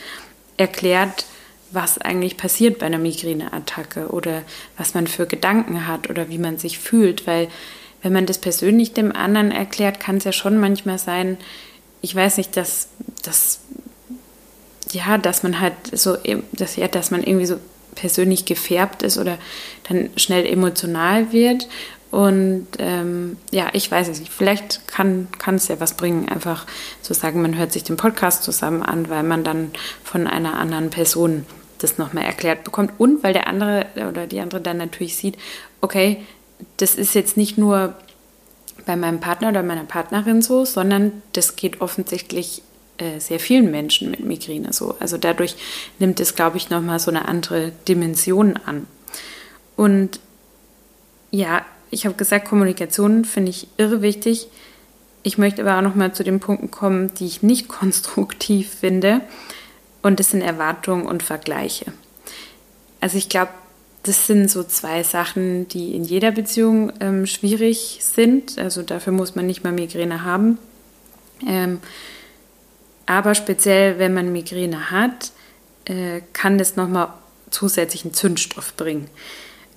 erklärt, 0.56 1.26
was 1.70 1.98
eigentlich 1.98 2.36
passiert 2.36 2.78
bei 2.78 2.86
einer 2.86 2.98
Migräneattacke 2.98 4.08
oder 4.08 4.42
was 4.76 4.94
man 4.94 5.06
für 5.06 5.26
Gedanken 5.26 5.86
hat 5.86 6.08
oder 6.08 6.28
wie 6.28 6.38
man 6.38 6.58
sich 6.58 6.78
fühlt. 6.78 7.26
Weil 7.26 7.48
wenn 8.02 8.12
man 8.12 8.26
das 8.26 8.38
persönlich 8.38 8.92
dem 8.92 9.14
anderen 9.14 9.50
erklärt, 9.50 10.00
kann 10.00 10.16
es 10.16 10.24
ja 10.24 10.32
schon 10.32 10.58
manchmal 10.58 10.98
sein, 10.98 11.36
ich 12.00 12.14
weiß 12.14 12.36
nicht, 12.36 12.56
dass, 12.56 12.88
dass 13.24 13.60
ja, 14.92 15.18
dass 15.18 15.42
man 15.42 15.60
halt 15.60 15.74
so, 15.92 16.16
dass, 16.52 16.76
ja, 16.76 16.88
dass 16.88 17.10
man 17.10 17.22
irgendwie 17.22 17.46
so 17.46 17.56
persönlich 17.94 18.44
gefärbt 18.44 19.02
ist 19.02 19.18
oder 19.18 19.38
dann 19.88 20.10
schnell 20.16 20.46
emotional 20.46 21.32
wird. 21.32 21.68
Und 22.10 22.66
ähm, 22.78 23.36
ja, 23.50 23.68
ich 23.74 23.90
weiß 23.90 24.08
es 24.08 24.20
nicht. 24.20 24.32
Vielleicht 24.32 24.88
kann, 24.88 25.28
kann 25.38 25.56
es 25.56 25.68
ja 25.68 25.78
was 25.78 25.94
bringen, 25.94 26.28
einfach 26.28 26.66
zu 27.02 27.12
sagen, 27.12 27.42
man 27.42 27.58
hört 27.58 27.72
sich 27.72 27.84
den 27.84 27.98
Podcast 27.98 28.44
zusammen 28.44 28.82
an, 28.82 29.10
weil 29.10 29.24
man 29.24 29.44
dann 29.44 29.72
von 30.04 30.26
einer 30.26 30.58
anderen 30.58 30.88
Person 30.88 31.44
das 31.78 31.98
nochmal 31.98 32.24
erklärt 32.24 32.64
bekommt 32.64 32.92
und 32.98 33.22
weil 33.22 33.32
der 33.32 33.46
andere 33.46 33.86
oder 34.08 34.26
die 34.26 34.40
andere 34.40 34.60
dann 34.60 34.76
natürlich 34.76 35.16
sieht, 35.16 35.36
okay, 35.80 36.24
das 36.76 36.94
ist 36.94 37.14
jetzt 37.14 37.36
nicht 37.36 37.56
nur 37.58 37.94
bei 38.84 38.96
meinem 38.96 39.20
Partner 39.20 39.50
oder 39.50 39.62
meiner 39.62 39.84
Partnerin 39.84 40.42
so, 40.42 40.64
sondern 40.64 41.22
das 41.32 41.56
geht 41.56 41.80
offensichtlich 41.80 42.62
äh, 42.98 43.20
sehr 43.20 43.38
vielen 43.38 43.70
Menschen 43.70 44.10
mit 44.10 44.20
Migräne 44.20 44.72
so. 44.72 44.96
Also 44.98 45.18
dadurch 45.18 45.56
nimmt 45.98 46.20
es, 46.20 46.34
glaube 46.34 46.56
ich, 46.56 46.70
nochmal 46.70 46.98
so 46.98 47.10
eine 47.10 47.28
andere 47.28 47.72
Dimension 47.86 48.58
an. 48.64 48.86
Und 49.76 50.20
ja, 51.30 51.64
ich 51.90 52.06
habe 52.06 52.16
gesagt, 52.16 52.48
Kommunikation 52.48 53.24
finde 53.24 53.50
ich 53.50 53.68
irre 53.76 54.02
wichtig. 54.02 54.48
Ich 55.22 55.38
möchte 55.38 55.62
aber 55.62 55.78
auch 55.78 55.82
nochmal 55.82 56.12
zu 56.12 56.24
den 56.24 56.40
Punkten 56.40 56.70
kommen, 56.70 57.12
die 57.14 57.26
ich 57.26 57.42
nicht 57.42 57.68
konstruktiv 57.68 58.70
finde. 58.70 59.20
Und 60.02 60.20
das 60.20 60.30
sind 60.30 60.42
Erwartungen 60.42 61.06
und 61.06 61.22
Vergleiche. 61.22 61.92
Also 63.00 63.18
ich 63.18 63.28
glaube, 63.28 63.52
das 64.02 64.26
sind 64.26 64.50
so 64.50 64.62
zwei 64.62 65.02
Sachen, 65.02 65.68
die 65.68 65.94
in 65.94 66.04
jeder 66.04 66.30
Beziehung 66.30 66.92
ähm, 67.00 67.26
schwierig 67.26 67.98
sind. 68.00 68.58
Also 68.58 68.82
dafür 68.82 69.12
muss 69.12 69.34
man 69.34 69.46
nicht 69.46 69.64
mal 69.64 69.72
Migräne 69.72 70.24
haben. 70.24 70.58
Ähm, 71.46 71.80
aber 73.06 73.34
speziell, 73.34 73.98
wenn 73.98 74.14
man 74.14 74.32
Migräne 74.32 74.90
hat, 74.90 75.32
äh, 75.84 76.20
kann 76.32 76.58
das 76.58 76.76
nochmal 76.76 77.08
zusätzlichen 77.50 78.12
Zündstoff 78.14 78.74
bringen. 78.76 79.08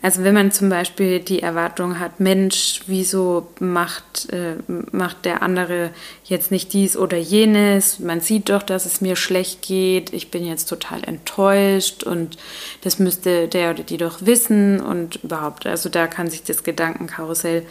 Also 0.03 0.23
wenn 0.23 0.33
man 0.33 0.51
zum 0.51 0.69
Beispiel 0.69 1.19
die 1.19 1.43
Erwartung 1.43 1.99
hat, 1.99 2.19
Mensch, 2.19 2.81
wieso 2.87 3.47
macht, 3.59 4.29
äh, 4.33 4.55
macht 4.91 5.25
der 5.25 5.43
andere 5.43 5.91
jetzt 6.23 6.49
nicht 6.49 6.73
dies 6.73 6.97
oder 6.97 7.17
jenes? 7.17 7.99
Man 7.99 8.19
sieht 8.19 8.49
doch, 8.49 8.63
dass 8.63 8.87
es 8.87 9.01
mir 9.01 9.15
schlecht 9.15 9.61
geht. 9.61 10.11
Ich 10.11 10.31
bin 10.31 10.43
jetzt 10.43 10.65
total 10.65 11.03
enttäuscht 11.03 12.03
und 12.03 12.37
das 12.81 12.97
müsste 12.97 13.47
der 13.47 13.71
oder 13.71 13.83
die 13.83 13.97
doch 13.97 14.25
wissen 14.25 14.79
und 14.79 15.23
überhaupt. 15.23 15.67
Also 15.67 15.87
da 15.87 16.07
kann 16.07 16.31
sich 16.31 16.43
das 16.43 16.63
Gedankenkarussell 16.63 17.63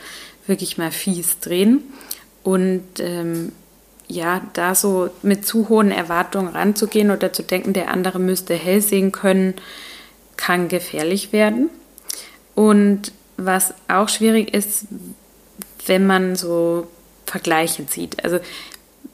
wirklich 0.46 0.78
mal 0.78 0.92
fies 0.92 1.40
drehen. 1.40 1.82
Und 2.44 2.84
ähm, 3.00 3.50
ja, 4.06 4.40
da 4.52 4.76
so 4.76 5.10
mit 5.22 5.44
zu 5.44 5.68
hohen 5.68 5.90
Erwartungen 5.90 6.48
ranzugehen 6.48 7.10
oder 7.10 7.32
zu 7.32 7.42
denken, 7.42 7.72
der 7.72 7.90
andere 7.90 8.20
müsste 8.20 8.54
hell 8.54 8.80
sehen 8.80 9.10
können, 9.10 9.54
kann 10.36 10.68
gefährlich 10.68 11.32
werden. 11.32 11.70
Und 12.54 13.12
was 13.36 13.74
auch 13.88 14.08
schwierig 14.08 14.52
ist, 14.52 14.86
wenn 15.86 16.06
man 16.06 16.36
so 16.36 16.88
Vergleiche 17.26 17.86
zieht. 17.86 18.22
Also 18.24 18.40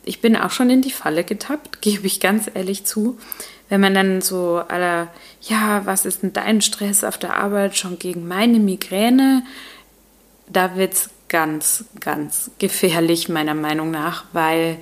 ich 0.05 0.21
bin 0.21 0.37
auch 0.37 0.51
schon 0.51 0.71
in 0.71 0.83
die 0.83 0.91
Falle 0.91 1.25
getappt, 1.25 1.81
gebe 1.83 2.07
ich 2.07 2.21
ganz 2.21 2.51
ehrlich 2.53 2.85
zu. 2.85 3.19
Wenn 3.69 3.81
man 3.81 3.95
dann 3.95 4.21
so 4.21 4.63
aller, 4.69 5.09
ja, 5.43 5.85
was 5.85 6.07
ist 6.07 6.23
denn 6.23 6.33
dein 6.33 6.61
Stress 6.61 7.03
auf 7.03 7.19
der 7.19 7.37
Arbeit 7.37 7.77
schon 7.77 7.99
gegen 7.99 8.29
meine 8.29 8.61
Migräne? 8.61 9.43
Da 10.49 10.77
wird 10.77 10.93
es 10.93 11.11
ganz, 11.29 11.85
ganz 11.99 12.53
gefährlich, 12.61 13.29
meiner 13.29 13.55
Meinung 13.55 13.91
nach, 13.91 14.25
weil 14.33 14.79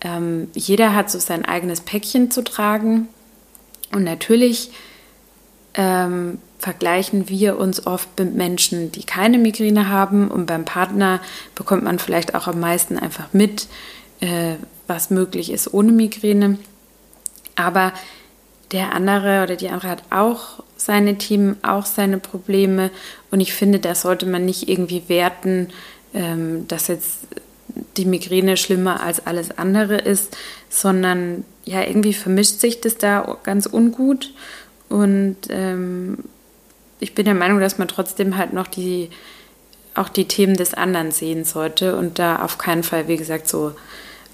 ähm, 0.00 0.48
jeder 0.54 0.94
hat 0.94 1.10
so 1.10 1.18
sein 1.18 1.44
eigenes 1.44 1.82
Päckchen 1.82 2.30
zu 2.30 2.42
tragen. 2.42 3.08
Und 3.92 4.04
natürlich 4.04 4.70
ähm, 5.74 6.38
vergleichen 6.64 7.28
wir 7.28 7.58
uns 7.58 7.86
oft 7.86 8.18
mit 8.18 8.34
Menschen, 8.34 8.90
die 8.90 9.04
keine 9.04 9.36
Migräne 9.36 9.90
haben. 9.90 10.28
Und 10.28 10.46
beim 10.46 10.64
Partner 10.64 11.20
bekommt 11.54 11.84
man 11.84 11.98
vielleicht 11.98 12.34
auch 12.34 12.46
am 12.46 12.58
meisten 12.58 12.98
einfach 12.98 13.34
mit, 13.34 13.68
äh, 14.20 14.54
was 14.86 15.10
möglich 15.10 15.52
ist 15.52 15.74
ohne 15.74 15.92
Migräne. 15.92 16.56
Aber 17.54 17.92
der 18.72 18.94
andere 18.94 19.42
oder 19.42 19.56
die 19.56 19.68
andere 19.68 19.90
hat 19.90 20.04
auch 20.08 20.62
seine 20.78 21.18
Themen, 21.18 21.58
auch 21.62 21.84
seine 21.84 22.16
Probleme. 22.16 22.90
Und 23.30 23.40
ich 23.40 23.52
finde, 23.52 23.78
da 23.78 23.94
sollte 23.94 24.24
man 24.24 24.46
nicht 24.46 24.66
irgendwie 24.66 25.02
werten, 25.08 25.68
ähm, 26.14 26.66
dass 26.66 26.88
jetzt 26.88 27.26
die 27.98 28.06
Migräne 28.06 28.56
schlimmer 28.56 29.02
als 29.02 29.26
alles 29.26 29.58
andere 29.58 29.98
ist, 29.98 30.34
sondern 30.70 31.44
ja, 31.66 31.82
irgendwie 31.82 32.14
vermischt 32.14 32.60
sich 32.60 32.80
das 32.80 32.96
da 32.96 33.36
ganz 33.42 33.66
ungut. 33.66 34.32
Und 34.88 35.36
ähm, 35.50 36.18
ich 37.04 37.14
bin 37.14 37.26
der 37.26 37.34
Meinung, 37.34 37.60
dass 37.60 37.76
man 37.76 37.86
trotzdem 37.86 38.38
halt 38.38 38.54
noch 38.54 38.66
die, 38.66 39.10
auch 39.94 40.08
die 40.08 40.26
Themen 40.26 40.56
des 40.56 40.72
anderen 40.72 41.12
sehen 41.12 41.44
sollte 41.44 41.96
und 41.96 42.18
da 42.18 42.36
auf 42.36 42.56
keinen 42.56 42.82
Fall, 42.82 43.08
wie 43.08 43.18
gesagt, 43.18 43.46
so 43.46 43.72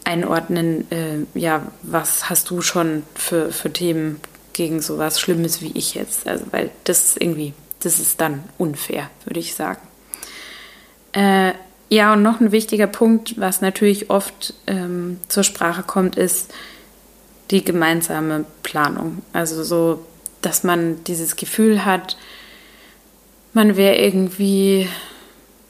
einordnen, 0.05 0.89
äh, 0.93 1.27
ja, 1.39 1.67
was 1.83 2.31
hast 2.31 2.49
du 2.49 2.63
schon 2.63 3.03
für, 3.17 3.51
für 3.51 3.73
Themen 3.73 4.21
gegen 4.53 4.81
sowas 4.81 5.21
Schlimmes 5.21 5.61
wie 5.63 5.73
ich 5.75 5.95
jetzt? 5.95 6.29
Also, 6.29 6.45
weil 6.53 6.71
das 6.85 7.17
irgendwie, 7.17 7.55
das 7.81 7.99
ist 7.99 8.21
dann 8.21 8.45
unfair, 8.57 9.11
würde 9.25 9.41
ich 9.41 9.55
sagen. 9.57 9.81
Äh, 11.13 11.53
ja, 11.89 12.13
und 12.13 12.23
noch 12.23 12.41
ein 12.41 12.53
wichtiger 12.53 12.87
Punkt, 12.87 13.35
was 13.41 13.63
natürlich 13.63 14.11
oft 14.11 14.55
ähm, 14.69 15.19
zur 15.27 15.43
Sprache 15.43 15.83
kommt, 15.83 16.15
ist 16.15 16.55
die 17.51 17.65
gemeinsame 17.65 18.45
Planung. 18.63 19.23
Also 19.33 19.65
so, 19.65 20.07
dass 20.41 20.63
man 20.63 21.03
dieses 21.03 21.35
Gefühl 21.35 21.85
hat, 21.85 22.17
man 23.53 23.77
wäre 23.77 23.97
irgendwie, 23.97 24.89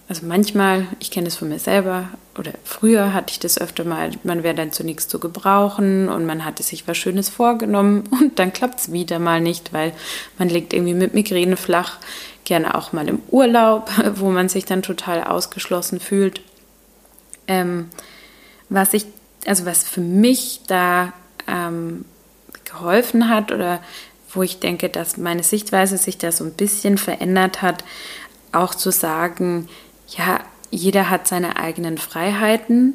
also 0.09 0.27
manchmal, 0.27 0.87
ich 0.99 1.11
kenne 1.11 1.27
das 1.27 1.37
von 1.37 1.49
mir 1.49 1.59
selber, 1.59 2.09
oder 2.39 2.53
früher 2.65 3.13
hatte 3.13 3.33
ich 3.33 3.41
das 3.41 3.61
öfter 3.61 3.85
mal, 3.85 4.13
man 4.23 4.43
wäre 4.43 4.55
dann 4.55 4.73
zunächst 4.73 5.11
zu 5.11 5.19
gebrauchen 5.19 6.09
und 6.09 6.27
man 6.27 6.45
hatte 6.45 6.63
sich 6.63 6.87
was 6.87 6.97
Schönes 6.97 7.29
vorgenommen 7.29 8.05
und 8.11 8.39
dann 8.39 8.53
klappt 8.53 8.81
es 8.81 8.93
wieder 8.93 9.19
mal 9.19 9.41
nicht, 9.41 9.73
weil 9.73 9.93
man 10.39 10.49
liegt 10.49 10.73
irgendwie 10.73 10.95
mit 10.95 11.15
Migräne 11.15 11.57
flach, 11.57 11.99
gerne 12.45 12.75
auch 12.75 12.93
mal 12.93 13.09
im 13.09 13.21
Urlaub, 13.31 13.91
wo 14.15 14.31
man 14.31 14.49
sich 14.49 14.65
dann 14.65 14.83
total 14.83 15.25
ausgeschlossen 15.25 16.01
fühlt. 16.01 16.41
Ähm, 17.47 17.89
was 18.69 18.95
ich 18.95 19.07
also 19.47 19.67
was 19.67 19.85
für 19.85 20.01
mich 20.01 20.61
da 20.67 21.13
ähm, 21.47 22.05
geholfen 22.65 23.29
hat 23.29 23.53
oder 23.53 23.83
wo 24.33 24.43
ich 24.43 24.61
denke, 24.61 24.89
dass 24.89 25.17
meine 25.17 25.43
Sichtweise 25.43 25.97
sich 25.97 26.19
da 26.19 26.33
so 26.33 26.45
ein 26.45 26.53
bisschen 26.53 26.99
verändert 26.99 27.63
hat, 27.63 27.85
auch 28.53 28.75
zu 28.75 28.91
sagen, 28.91 29.69
ja, 30.09 30.41
jeder 30.71 31.11
hat 31.11 31.27
seine 31.27 31.57
eigenen 31.57 31.99
Freiheiten, 31.99 32.95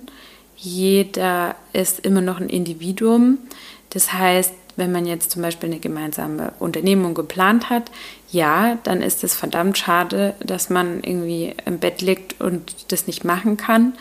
jeder 0.55 1.55
ist 1.73 1.99
immer 1.99 2.21
noch 2.21 2.39
ein 2.39 2.49
Individuum. 2.49 3.37
Das 3.89 4.13
heißt, 4.13 4.53
wenn 4.77 4.91
man 4.91 5.05
jetzt 5.05 5.31
zum 5.31 5.41
Beispiel 5.41 5.69
eine 5.69 5.79
gemeinsame 5.79 6.53
Unternehmung 6.59 7.13
geplant 7.13 7.69
hat, 7.69 7.91
ja, 8.31 8.77
dann 8.83 9.01
ist 9.01 9.23
es 9.23 9.35
verdammt 9.35 9.77
schade, 9.77 10.35
dass 10.41 10.69
man 10.69 11.01
irgendwie 11.03 11.53
im 11.65 11.79
Bett 11.79 12.01
liegt 12.01 12.41
und 12.41 12.91
das 12.91 13.07
nicht 13.07 13.23
machen 13.23 13.57
kann. 13.57 13.93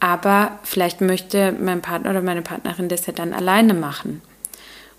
Aber 0.00 0.58
vielleicht 0.64 1.00
möchte 1.00 1.52
mein 1.52 1.80
Partner 1.80 2.10
oder 2.10 2.22
meine 2.22 2.42
Partnerin 2.42 2.88
das 2.88 3.06
ja 3.06 3.12
dann 3.12 3.32
alleine 3.32 3.72
machen. 3.72 4.20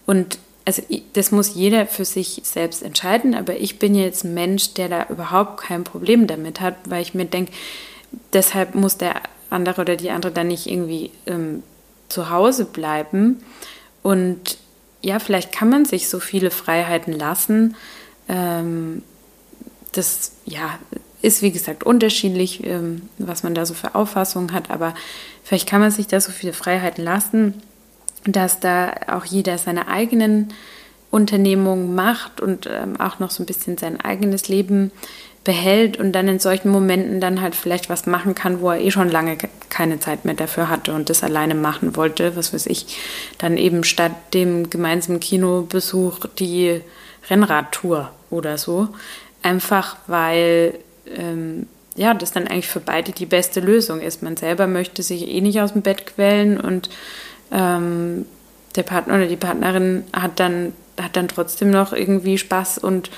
Und 0.05 0.39
also 0.65 0.81
das 1.13 1.31
muss 1.31 1.55
jeder 1.55 1.87
für 1.87 2.05
sich 2.05 2.41
selbst 2.43 2.83
entscheiden, 2.83 3.35
aber 3.35 3.57
ich 3.57 3.79
bin 3.79 3.95
jetzt 3.95 4.23
ein 4.23 4.33
Mensch, 4.33 4.73
der 4.73 4.87
da 4.87 5.07
überhaupt 5.09 5.61
kein 5.61 5.83
Problem 5.83 6.27
damit 6.27 6.61
hat, 6.61 6.75
weil 6.85 7.01
ich 7.01 7.13
mir 7.13 7.25
denke, 7.25 7.51
deshalb 8.31 8.75
muss 8.75 8.97
der 8.97 9.21
andere 9.49 9.81
oder 9.81 9.95
die 9.95 10.09
andere 10.09 10.31
dann 10.31 10.47
nicht 10.47 10.67
irgendwie 10.67 11.11
ähm, 11.25 11.63
zu 12.07 12.29
Hause 12.29 12.65
bleiben. 12.65 13.43
Und 14.03 14.57
ja, 15.01 15.19
vielleicht 15.19 15.51
kann 15.51 15.69
man 15.69 15.85
sich 15.85 16.07
so 16.07 16.19
viele 16.19 16.49
Freiheiten 16.49 17.13
lassen. 17.13 17.75
Ähm, 18.29 19.03
das 19.91 20.31
ja, 20.45 20.79
ist 21.21 21.41
wie 21.41 21.51
gesagt 21.51 21.83
unterschiedlich, 21.83 22.65
ähm, 22.65 23.09
was 23.17 23.43
man 23.43 23.53
da 23.53 23.65
so 23.65 23.73
für 23.73 23.95
Auffassungen 23.95 24.53
hat, 24.53 24.71
aber 24.71 24.95
vielleicht 25.43 25.67
kann 25.67 25.81
man 25.81 25.91
sich 25.91 26.07
da 26.07 26.21
so 26.21 26.31
viele 26.31 26.53
Freiheiten 26.53 27.03
lassen 27.03 27.61
dass 28.25 28.59
da 28.59 28.93
auch 29.07 29.25
jeder 29.25 29.57
seine 29.57 29.87
eigenen 29.87 30.53
Unternehmungen 31.11 31.93
macht 31.93 32.41
und 32.41 32.67
ähm, 32.71 32.99
auch 32.99 33.19
noch 33.19 33.29
so 33.29 33.43
ein 33.43 33.45
bisschen 33.45 33.77
sein 33.77 34.01
eigenes 34.01 34.47
Leben 34.47 34.91
behält 35.43 35.97
und 35.97 36.13
dann 36.13 36.27
in 36.27 36.39
solchen 36.39 36.69
Momenten 36.69 37.19
dann 37.19 37.41
halt 37.41 37.53
vielleicht 37.53 37.89
was 37.89 38.05
machen 38.05 38.33
kann, 38.33 38.61
wo 38.61 38.71
er 38.71 38.79
eh 38.79 38.91
schon 38.91 39.09
lange 39.09 39.37
keine 39.69 39.99
Zeit 39.99 40.25
mehr 40.25 40.35
dafür 40.35 40.69
hatte 40.69 40.93
und 40.93 41.09
das 41.09 41.23
alleine 41.23 41.53
machen 41.53 41.95
wollte, 41.95 42.35
was 42.35 42.53
weiß 42.53 42.65
ich, 42.67 42.97
dann 43.37 43.57
eben 43.57 43.83
statt 43.83 44.13
dem 44.33 44.69
gemeinsamen 44.69 45.19
Kinobesuch 45.19 46.25
die 46.39 46.81
Rennradtour 47.29 48.11
oder 48.29 48.57
so. 48.57 48.87
Einfach 49.41 49.97
weil 50.07 50.79
ähm, 51.15 51.67
ja, 51.95 52.13
das 52.13 52.31
dann 52.31 52.47
eigentlich 52.47 52.67
für 52.67 52.79
beide 52.79 53.11
die 53.11 53.25
beste 53.25 53.59
Lösung 53.59 54.01
ist. 54.01 54.23
Man 54.23 54.37
selber 54.37 54.67
möchte 54.67 55.03
sich 55.03 55.27
eh 55.27 55.41
nicht 55.41 55.61
aus 55.61 55.73
dem 55.73 55.81
Bett 55.81 56.07
quälen 56.07 56.59
und 56.59 56.89
ähm, 57.53 58.25
der 58.75 58.83
Partner 58.83 59.15
oder 59.15 59.27
die 59.27 59.37
Partnerin 59.37 60.03
hat 60.11 60.39
dann, 60.39 60.73
hat 60.99 61.15
dann 61.15 61.27
trotzdem 61.27 61.69
noch 61.69 61.93
irgendwie 61.93 62.37
Spaß 62.37 62.79
und, 62.79 63.11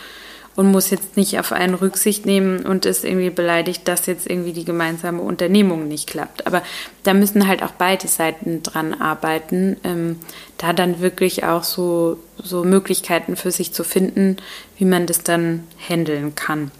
und 0.55 0.69
muss 0.69 0.89
jetzt 0.89 1.15
nicht 1.15 1.39
auf 1.39 1.53
einen 1.53 1.73
Rücksicht 1.73 2.25
nehmen 2.25 2.65
und 2.65 2.85
ist 2.85 3.05
irgendwie 3.05 3.29
beleidigt, 3.29 3.87
dass 3.87 4.05
jetzt 4.05 4.29
irgendwie 4.29 4.53
die 4.53 4.65
gemeinsame 4.65 5.21
Unternehmung 5.21 5.87
nicht 5.87 6.07
klappt. 6.07 6.45
Aber 6.45 6.61
da 7.03 7.13
müssen 7.13 7.47
halt 7.47 7.63
auch 7.63 7.71
beide 7.71 8.07
Seiten 8.07 8.63
dran 8.63 8.93
arbeiten, 8.93 9.77
ähm, 9.83 10.19
da 10.57 10.73
dann 10.73 10.99
wirklich 10.99 11.45
auch 11.45 11.63
so, 11.63 12.19
so 12.37 12.63
Möglichkeiten 12.63 13.37
für 13.37 13.51
sich 13.51 13.73
zu 13.73 13.83
finden, 13.83 14.37
wie 14.77 14.85
man 14.85 15.05
das 15.05 15.23
dann 15.23 15.63
handeln 15.89 16.35
kann. 16.35 16.71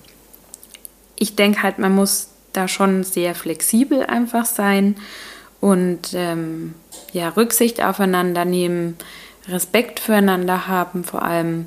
Ich 1.18 1.38
denke 1.38 1.64
halt, 1.64 1.80
man 1.80 1.96
muss 1.96 2.30
da 2.52 2.68
schon 2.68 3.04
sehr 3.04 3.36
flexibel 3.36 4.06
einfach 4.06 4.46
sein 4.46 4.98
und 5.66 6.14
ähm, 6.14 6.76
ja, 7.12 7.30
Rücksicht 7.30 7.84
aufeinander 7.84 8.46
nehmen, 8.46 8.98
Respekt 9.48 10.00
füreinander 10.00 10.68
haben 10.68 11.04
vor 11.04 11.24
allem 11.24 11.66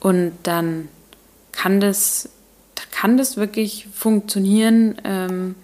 und 0.00 0.32
dann 0.42 0.88
kann 1.52 1.78
das, 1.78 2.30
kann 2.90 3.16
das 3.16 3.36
wirklich 3.36 3.86
funktionieren. 3.94 5.00
Ähm, 5.04 5.54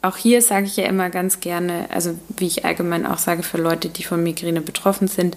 auch 0.00 0.16
hier 0.16 0.42
sage 0.42 0.66
ich 0.66 0.76
ja 0.76 0.84
immer 0.84 1.10
ganz 1.10 1.40
gerne, 1.40 1.86
also 1.90 2.16
wie 2.36 2.46
ich 2.46 2.64
allgemein 2.64 3.04
auch 3.04 3.18
sage 3.18 3.42
für 3.42 3.58
Leute, 3.58 3.88
die 3.88 4.04
von 4.04 4.22
Migräne 4.22 4.60
betroffen 4.60 5.08
sind, 5.08 5.36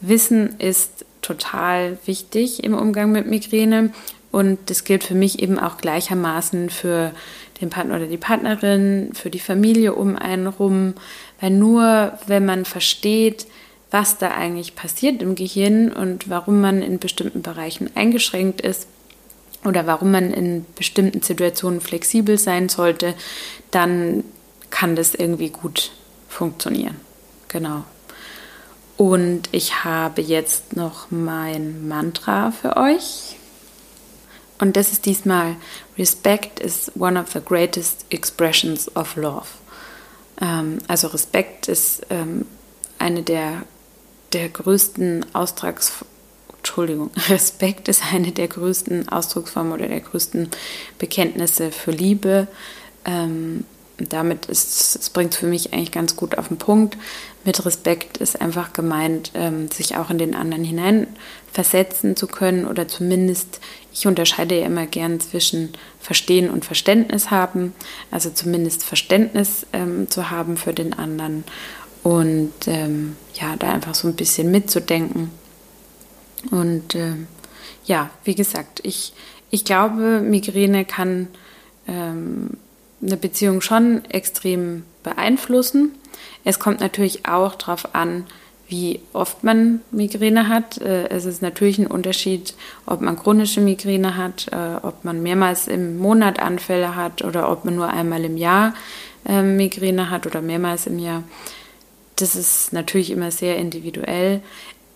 Wissen 0.00 0.60
ist 0.60 1.04
total 1.22 1.98
wichtig 2.04 2.62
im 2.62 2.74
Umgang 2.74 3.10
mit 3.10 3.26
Migräne 3.26 3.92
und 4.30 4.58
das 4.66 4.84
gilt 4.84 5.04
für 5.04 5.14
mich 5.14 5.40
eben 5.40 5.58
auch 5.58 5.78
gleichermaßen 5.78 6.70
für 6.70 7.12
den 7.60 7.70
Partner 7.70 7.96
oder 7.96 8.06
die 8.06 8.18
Partnerin, 8.18 9.10
für 9.14 9.30
die 9.30 9.40
Familie 9.40 9.94
um 9.94 10.16
einen 10.16 10.46
rum. 10.46 10.94
Weil 11.40 11.50
nur 11.50 12.18
wenn 12.26 12.44
man 12.44 12.64
versteht, 12.64 13.46
was 13.90 14.18
da 14.18 14.32
eigentlich 14.32 14.74
passiert 14.74 15.22
im 15.22 15.34
Gehirn 15.34 15.92
und 15.92 16.28
warum 16.28 16.60
man 16.60 16.82
in 16.82 16.98
bestimmten 16.98 17.42
Bereichen 17.42 17.90
eingeschränkt 17.94 18.60
ist 18.60 18.86
oder 19.64 19.86
warum 19.86 20.10
man 20.10 20.32
in 20.32 20.66
bestimmten 20.76 21.22
Situationen 21.22 21.80
flexibel 21.80 22.38
sein 22.38 22.68
sollte, 22.68 23.14
dann 23.70 24.24
kann 24.70 24.94
das 24.94 25.14
irgendwie 25.14 25.48
gut 25.48 25.90
funktionieren. 26.28 26.96
Genau. 27.48 27.84
Und 28.98 29.48
ich 29.52 29.84
habe 29.84 30.20
jetzt 30.20 30.76
noch 30.76 31.10
mein 31.10 31.88
Mantra 31.88 32.50
für 32.50 32.76
euch. 32.76 33.37
Und 34.58 34.76
das 34.76 34.92
ist 34.92 35.06
diesmal 35.06 35.56
Respect 35.96 36.60
is 36.60 36.90
one 36.98 37.18
of 37.18 37.32
the 37.32 37.40
greatest 37.40 38.04
expressions 38.10 38.94
of 38.96 39.16
love. 39.16 39.46
Ähm, 40.40 40.78
also 40.88 41.08
Respekt 41.08 41.68
ist 41.68 42.06
ähm, 42.10 42.46
eine 42.98 43.22
der, 43.22 43.62
der 44.32 44.48
größten 44.48 45.26
Austrags 45.34 46.04
Entschuldigung, 46.58 47.10
Respekt 47.28 47.88
ist 47.88 48.02
eine 48.12 48.32
der 48.32 48.48
größten 48.48 49.08
Ausdrucksformen 49.08 49.72
oder 49.72 49.88
der 49.88 50.00
größten 50.00 50.50
Bekenntnisse 50.98 51.70
für 51.70 51.92
Liebe. 51.92 52.48
Ähm, 53.04 53.64
damit 53.98 54.46
ist 54.46 54.96
es 54.96 55.10
bringt 55.10 55.34
für 55.34 55.46
mich 55.46 55.72
eigentlich 55.72 55.92
ganz 55.92 56.16
gut 56.16 56.38
auf 56.38 56.48
den 56.48 56.58
Punkt. 56.58 56.96
Mit 57.44 57.64
Respekt 57.64 58.18
ist 58.18 58.40
einfach 58.40 58.72
gemeint, 58.72 59.32
ähm, 59.34 59.70
sich 59.70 59.96
auch 59.96 60.10
in 60.10 60.18
den 60.18 60.34
anderen 60.34 60.64
hineinversetzen 60.64 62.16
zu 62.16 62.26
können 62.26 62.66
oder 62.66 62.88
zumindest, 62.88 63.60
ich 63.92 64.06
unterscheide 64.06 64.60
ja 64.60 64.66
immer 64.66 64.86
gern 64.86 65.18
zwischen 65.20 65.72
Verstehen 66.00 66.50
und 66.50 66.64
Verständnis 66.64 67.30
haben, 67.30 67.72
also 68.10 68.30
zumindest 68.30 68.84
Verständnis 68.84 69.66
ähm, 69.72 70.08
zu 70.08 70.30
haben 70.30 70.56
für 70.56 70.72
den 70.72 70.92
anderen 70.92 71.44
und 72.02 72.52
ähm, 72.66 73.16
ja, 73.34 73.56
da 73.56 73.72
einfach 73.72 73.94
so 73.94 74.08
ein 74.08 74.14
bisschen 74.14 74.50
mitzudenken. 74.50 75.30
Und 76.50 76.94
ähm, 76.94 77.26
ja, 77.84 78.10
wie 78.24 78.34
gesagt, 78.34 78.80
ich, 78.84 79.12
ich 79.50 79.64
glaube, 79.64 80.20
Migräne 80.20 80.84
kann 80.84 81.28
ähm, 81.88 82.50
eine 83.02 83.16
Beziehung 83.16 83.60
schon 83.60 84.04
extrem 84.06 84.84
beeinflussen. 85.02 85.92
Es 86.44 86.58
kommt 86.58 86.80
natürlich 86.80 87.26
auch 87.26 87.54
darauf 87.54 87.94
an, 87.94 88.24
wie 88.68 89.00
oft 89.12 89.44
man 89.44 89.80
Migräne 89.90 90.48
hat. 90.48 90.78
Äh, 90.78 91.08
es 91.08 91.24
ist 91.24 91.40
natürlich 91.42 91.78
ein 91.78 91.86
Unterschied, 91.86 92.54
ob 92.86 93.00
man 93.00 93.18
chronische 93.18 93.60
Migräne 93.60 94.16
hat, 94.16 94.48
äh, 94.52 94.76
ob 94.82 95.04
man 95.04 95.22
mehrmals 95.22 95.68
im 95.68 95.98
Monat 95.98 96.38
Anfälle 96.38 96.94
hat 96.94 97.22
oder 97.22 97.50
ob 97.50 97.64
man 97.64 97.76
nur 97.76 97.88
einmal 97.88 98.24
im 98.24 98.36
Jahr 98.36 98.74
ähm, 99.26 99.56
Migräne 99.56 100.10
hat 100.10 100.26
oder 100.26 100.42
mehrmals 100.42 100.86
im 100.86 100.98
Jahr. 100.98 101.22
Das 102.16 102.36
ist 102.36 102.72
natürlich 102.72 103.10
immer 103.10 103.30
sehr 103.30 103.56
individuell. 103.56 104.42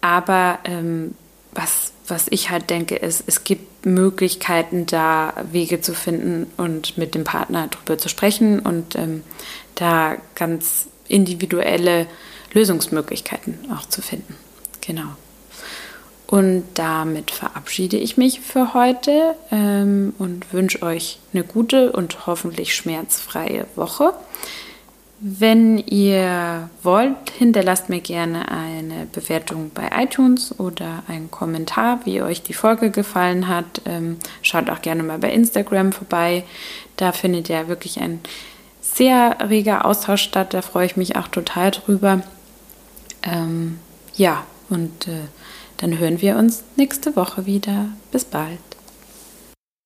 Aber 0.01 0.59
ähm, 0.65 1.15
was, 1.53 1.93
was 2.09 2.27
ich 2.31 2.51
halt 2.51 2.71
denke, 2.71 2.97
ist, 2.97 3.25
es 3.27 3.45
gibt 3.45 3.87
Möglichkeiten, 3.87 4.87
da 4.87 5.35
Wege 5.51 5.81
zu 5.81 5.95
finden 5.95 6.51
und 6.57 6.97
mit 6.97 7.15
dem 7.15 7.25
Partner 7.25 7.69
darüber 7.71 7.99
zu 7.99 8.09
sprechen 8.09 8.61
und 8.61 8.97
ähm, 8.97 9.23
da 9.75 10.17
ganz 10.35 10.87
individuelle 11.09 12.07
Lösungsmöglichkeiten 12.53 13.71
auch 13.73 13.87
zu 13.87 14.03
finden. 14.03 14.37
Genau. 14.81 15.17
Und 16.27 16.65
damit 16.75 17.31
verabschiede 17.31 17.99
ich 17.99 18.17
mich 18.17 18.41
für 18.41 18.73
heute 18.73 19.35
ähm, 19.51 20.15
und 20.19 20.51
wünsche 20.55 20.83
euch 20.83 21.19
eine 21.35 21.45
gute 21.45 21.93
und 21.93 22.27
hoffentlich 22.27 22.75
schmerzfreie 22.75 23.67
Woche. 23.77 24.15
Wenn 25.25 25.79
ihr 25.79 26.69
wollt, 26.83 27.31
hinterlasst 27.39 27.89
mir 27.89 28.01
gerne 28.01 28.51
eine 28.51 29.07
Bewertung 29.07 29.71
bei 29.73 29.89
iTunes 30.03 30.59
oder 30.59 31.05
einen 31.07 31.31
Kommentar, 31.31 32.01
wie 32.05 32.23
euch 32.23 32.43
die 32.43 32.55
Folge 32.55 32.91
gefallen 32.91 33.47
hat. 33.47 33.83
Ähm, 33.85 34.17
schaut 34.43 34.69
auch 34.69 34.83
gerne 34.83 35.05
mal 35.05 35.19
bei 35.19 35.33
Instagram 35.33 35.93
vorbei. 35.93 36.43
Da 36.97 37.13
findet 37.13 37.49
ihr 37.49 37.69
wirklich 37.69 38.01
ein 38.01 38.19
sehr 38.81 39.37
reger 39.49 39.85
Austausch 39.85 40.23
statt. 40.23 40.55
Da 40.55 40.61
freue 40.61 40.87
ich 40.87 40.97
mich 40.97 41.15
auch 41.15 41.29
total 41.29 41.71
drüber. 41.71 42.23
Ähm, 43.23 43.79
ja, 44.15 44.45
und 44.71 45.07
äh, 45.07 45.29
dann 45.77 46.01
hören 46.01 46.21
wir 46.21 46.37
uns 46.37 46.65
nächste 46.75 47.15
Woche 47.15 47.47
wieder. 47.47 47.91
Bis 48.11 48.25
bald. 48.25 48.59